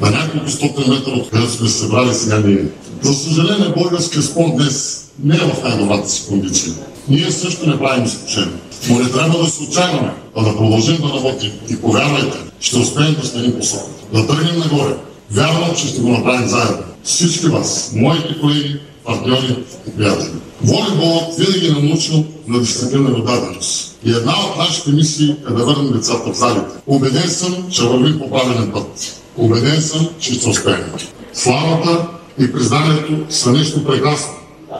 [0.00, 2.64] На няколко стотен метра от където сме се събрали сега ние.
[3.02, 6.72] За съжаление, българския спорт днес не е в най-добрата си кондиция.
[7.08, 8.54] Ние също не правим изключение.
[8.88, 11.52] Но не трябва да се отчаяваме, а да продължим да работим.
[11.68, 13.84] И повярвайте, ще успеем да сменим посока.
[14.14, 14.94] Да тръгнем нагоре.
[15.30, 16.78] Вярвам, че ще го направим заедно.
[17.04, 19.56] Всички вас, моите колеги, партньори
[19.88, 20.32] и приятели.
[20.64, 23.98] Волейболът винаги е научил на дисциплина и отдаденост.
[24.04, 26.76] И една от нашите мисии е да върнем децата в залите.
[26.86, 29.20] Убеден съм, че вървим по правилен път.
[29.36, 30.92] Убеден съм, че ще успеем.
[31.32, 32.06] Славата
[32.38, 34.32] и признанието са нещо прекрасно,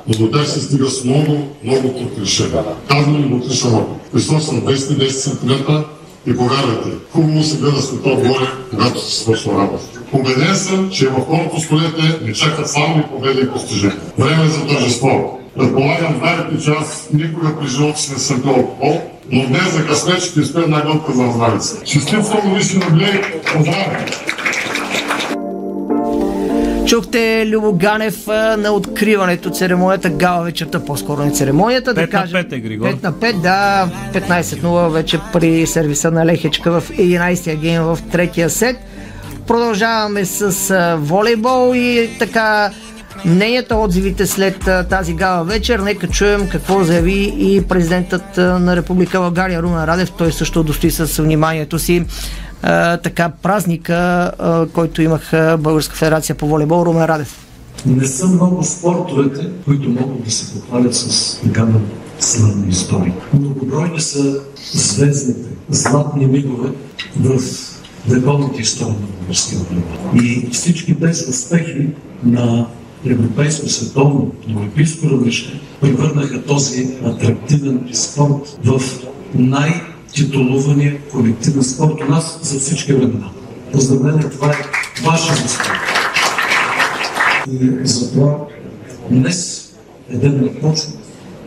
[0.09, 2.65] но до тях се стига с много, много труд решения.
[2.89, 4.11] Казвам им от личен опит.
[4.13, 5.73] Христос съм 210 см
[6.27, 9.85] и повярвайте, хубаво се гледа светло отгоре, когато се свършва работа.
[10.13, 14.01] Убеден съм, че в второто столетие ни чакат славни победи и постижения.
[14.19, 15.39] Време е за тържество.
[15.59, 19.01] Предполагам, знаете, че аз никога при живота си не съм бил пол,
[19.31, 21.77] но днес за късмет ще изпея една глътка за здравица.
[21.85, 24.07] Щастлив 100 годишни наблей, поздравя!
[26.87, 28.27] Чухте Любо Ганев
[28.59, 31.91] на откриването церемонията, гала вечерта, по-скоро не церемонията.
[31.91, 32.87] 5 да кажем, на 5 е, Григор.
[32.87, 38.51] 5 на 5, да, 15-0 вече при сервиса на Лехечка в 11-я гейм в третия
[38.51, 38.77] сет.
[39.47, 42.71] Продължаваме с волейбол и така
[43.25, 45.79] мненията, отзивите след тази гала вечер.
[45.79, 50.11] Нека чуем какво заяви и президентът на Република България Румен Радев.
[50.19, 52.05] Той също достои с вниманието си
[53.03, 54.31] така празника,
[54.73, 57.47] който имах Българска федерация по волейбол Румен Радев.
[57.87, 61.81] Не са много спортовете, които могат да се похвалят с такава
[62.21, 63.15] славна история.
[63.35, 64.41] Многобройни са
[64.73, 66.69] звездните, златни мигове
[67.21, 67.41] в
[68.09, 70.23] вековната история на българския волейбол.
[70.23, 71.89] И всички тези успехи
[72.25, 72.67] на
[73.07, 78.81] европейско, световно, олимпийско равнище превърнаха този атрактивен спорт в
[80.19, 83.31] най-титулувания колективен спорт у нас за всички времена.
[83.73, 84.65] Поздравление, това е
[85.05, 85.73] ваша успех.
[87.53, 88.39] И затова
[89.11, 89.71] днес
[90.11, 90.99] е ден на почет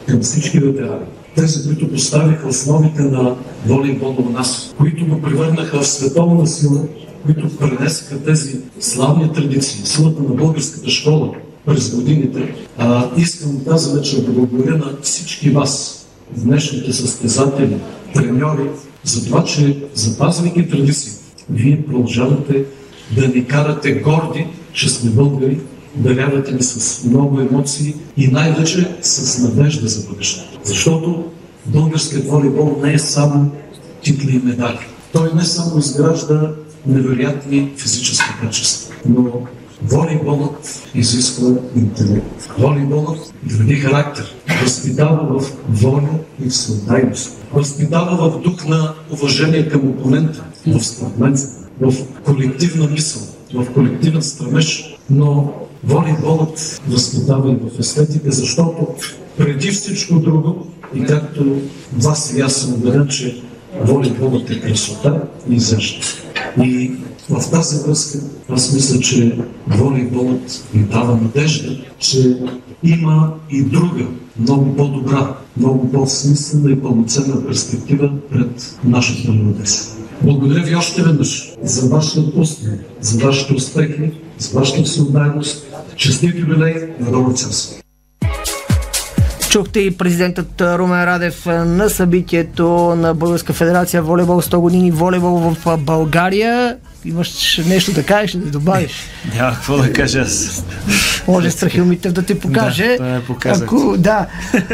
[0.07, 1.05] към всички ветерани.
[1.35, 3.35] Тези, които поставиха основите на
[3.65, 6.81] волейбола у нас, които го превърнаха в световна сила,
[7.25, 11.31] които пренесаха тези славни традиции, силата на българската школа
[11.65, 12.55] през годините.
[12.77, 17.77] А, искам тази вечер да благодаря на всички вас, днешните състезатели,
[18.13, 18.69] треньори,
[19.03, 21.11] за това, че запазвайки традиции,
[21.49, 22.63] вие продължавате
[23.15, 25.59] да ни карате горди, че сме българи,
[25.95, 30.59] дарявате ни с много емоции и най-вече с надежда за бъдещето.
[30.63, 31.25] Защото
[31.65, 33.51] българският волейбол не е само
[34.03, 34.79] титли и медали.
[35.13, 36.51] Той не само изгражда
[36.87, 39.31] невероятни физически качества, но
[39.83, 42.49] волейболът изисква интелект.
[42.59, 46.09] Волейболът гради характер, възпитава в воля
[46.45, 53.21] и в съдайност, възпитава в дух на уважение към опонента, в спортменство, в колективна мисъл,
[53.53, 55.53] в колективен стремеж, но
[55.83, 58.87] волейболът възпитава и в естетика, защото
[59.37, 61.61] преди всичко друго, и както
[61.93, 63.41] вас и аз съм убеден, че
[63.81, 66.23] волейболът е красота и изящност.
[66.63, 66.91] И
[67.29, 68.19] в тази връзка
[68.49, 72.37] аз мисля, че волейболът ни дава надежда, че
[72.83, 74.05] има и друга,
[74.39, 79.69] много по-добра, много по-смислена и пълноценна перспектива пред нашата младеж.
[80.21, 85.65] Благодаря ви още веднъж за вашия успех, за вашите успехи, за вашата всеотдайност.
[85.95, 87.79] Честит юбилей на Добър час!
[89.49, 95.77] Чухте и президентът Румен Радев на събитието на Българска федерация волейбол 100 години волейбол в
[95.77, 96.77] България.
[97.05, 98.91] Имаш нещо да кажеш, да добавиш?
[99.35, 100.63] Няма какво да кажа аз.
[101.27, 102.97] Може Страхил Митев да ти покаже.
[102.99, 103.63] Да, показах.
[103.63, 104.27] Ако, да.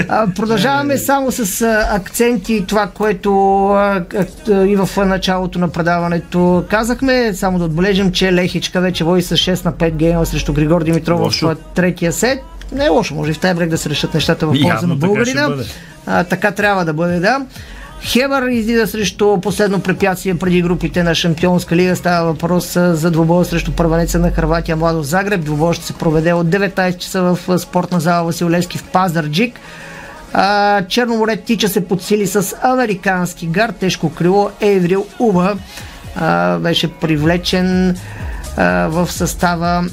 [0.09, 1.61] А, продължаваме само с
[1.91, 4.05] акценти, това, което а,
[4.49, 7.33] и в началото на предаването казахме.
[7.33, 11.19] Само да отбележим, че Лехичка вече води с 6 на 5 гейма срещу Григор Димитров
[11.19, 11.47] Лошо.
[11.47, 12.39] в третия сет.
[12.71, 14.95] Не е лошо, може и в тази брек да се решат нещата в полза на
[14.95, 15.49] така българина.
[15.49, 15.63] бъде.
[16.05, 17.45] А, така трябва да бъде, да.
[18.03, 21.95] Хебър излиза срещу последно препятствие преди групите на Шампионска лига.
[21.95, 25.41] Става въпрос за двубоя срещу първенеца на Харватия Младо Загреб.
[25.41, 29.59] Двубоя ще се проведе от 19 часа в спортна зала Васил Левски в Пазарджик.
[30.87, 35.55] Черноморе тича се подсили с американски гар, тежко крило Еврил Уба.
[36.59, 37.97] Беше привлечен
[38.87, 39.85] в състава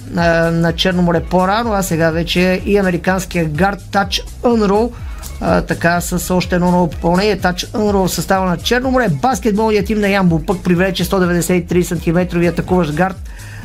[0.53, 4.93] на Черноморе по-рано, а сега вече и американския гард Тач Unroll
[5.41, 7.39] а, така с още едно ново попълнение.
[7.39, 9.09] Тач в състава на Черноморе.
[9.09, 13.17] Баскетболният тим на Ямбол пък привлече 193 см атакуващ гард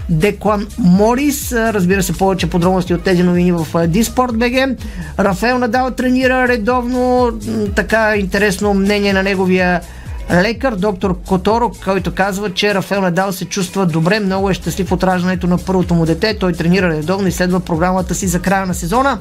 [0.10, 1.52] Деклан Морис.
[1.52, 4.78] Разбира се, повече подробности от тези новини в Диспорт БГ.
[5.20, 7.32] Рафаел Надал тренира редовно.
[7.76, 9.82] Така интересно мнение на неговия
[10.32, 15.04] лекар, доктор Которо, който казва, че Рафаел Надал се чувства добре, много е щастлив от
[15.04, 16.38] раждането на първото му дете.
[16.40, 19.20] Той тренира редовно и следва програмата си за края на сезона.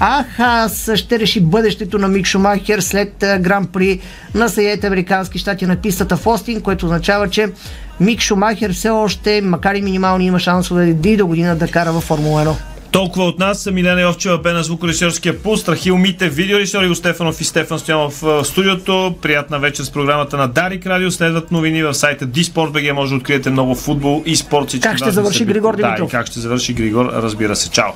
[0.00, 4.00] А Хас ще реши бъдещето на Мик Шумахер след а, гран при
[4.34, 7.52] на Съединените Американски щати на пистата в Остин, което означава, че
[8.00, 12.04] Мик Шумахер все още, макар и минимални, има шансове и до година да кара във
[12.04, 12.73] Формула 1.
[12.94, 13.66] Толкова от нас.
[13.72, 18.44] Милена Йовчева бе на звукорежисьорския пул, Страхил Мите, видеорежисьор Иво Стефанов и Стефан Стоянов в
[18.44, 19.14] студиото.
[19.22, 21.10] Приятна вечер с програмата на Дарик Радио.
[21.10, 22.92] Следват новини в сайта Disport.bg.
[22.92, 24.68] Може да откриете много футбол и спорт.
[24.68, 25.54] всички Как ще завърши събития.
[25.54, 26.08] Григор Да, Димитров?
[26.08, 27.70] и как ще завърши Григор, разбира се.
[27.70, 27.92] Чао!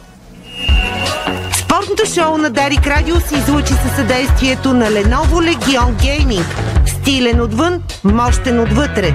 [1.52, 6.44] Спортното шоу на Дарик Радио се излучи със съдействието на Lenovo Legion Gaming.
[6.86, 9.14] Стилен отвън, мощен отвътре.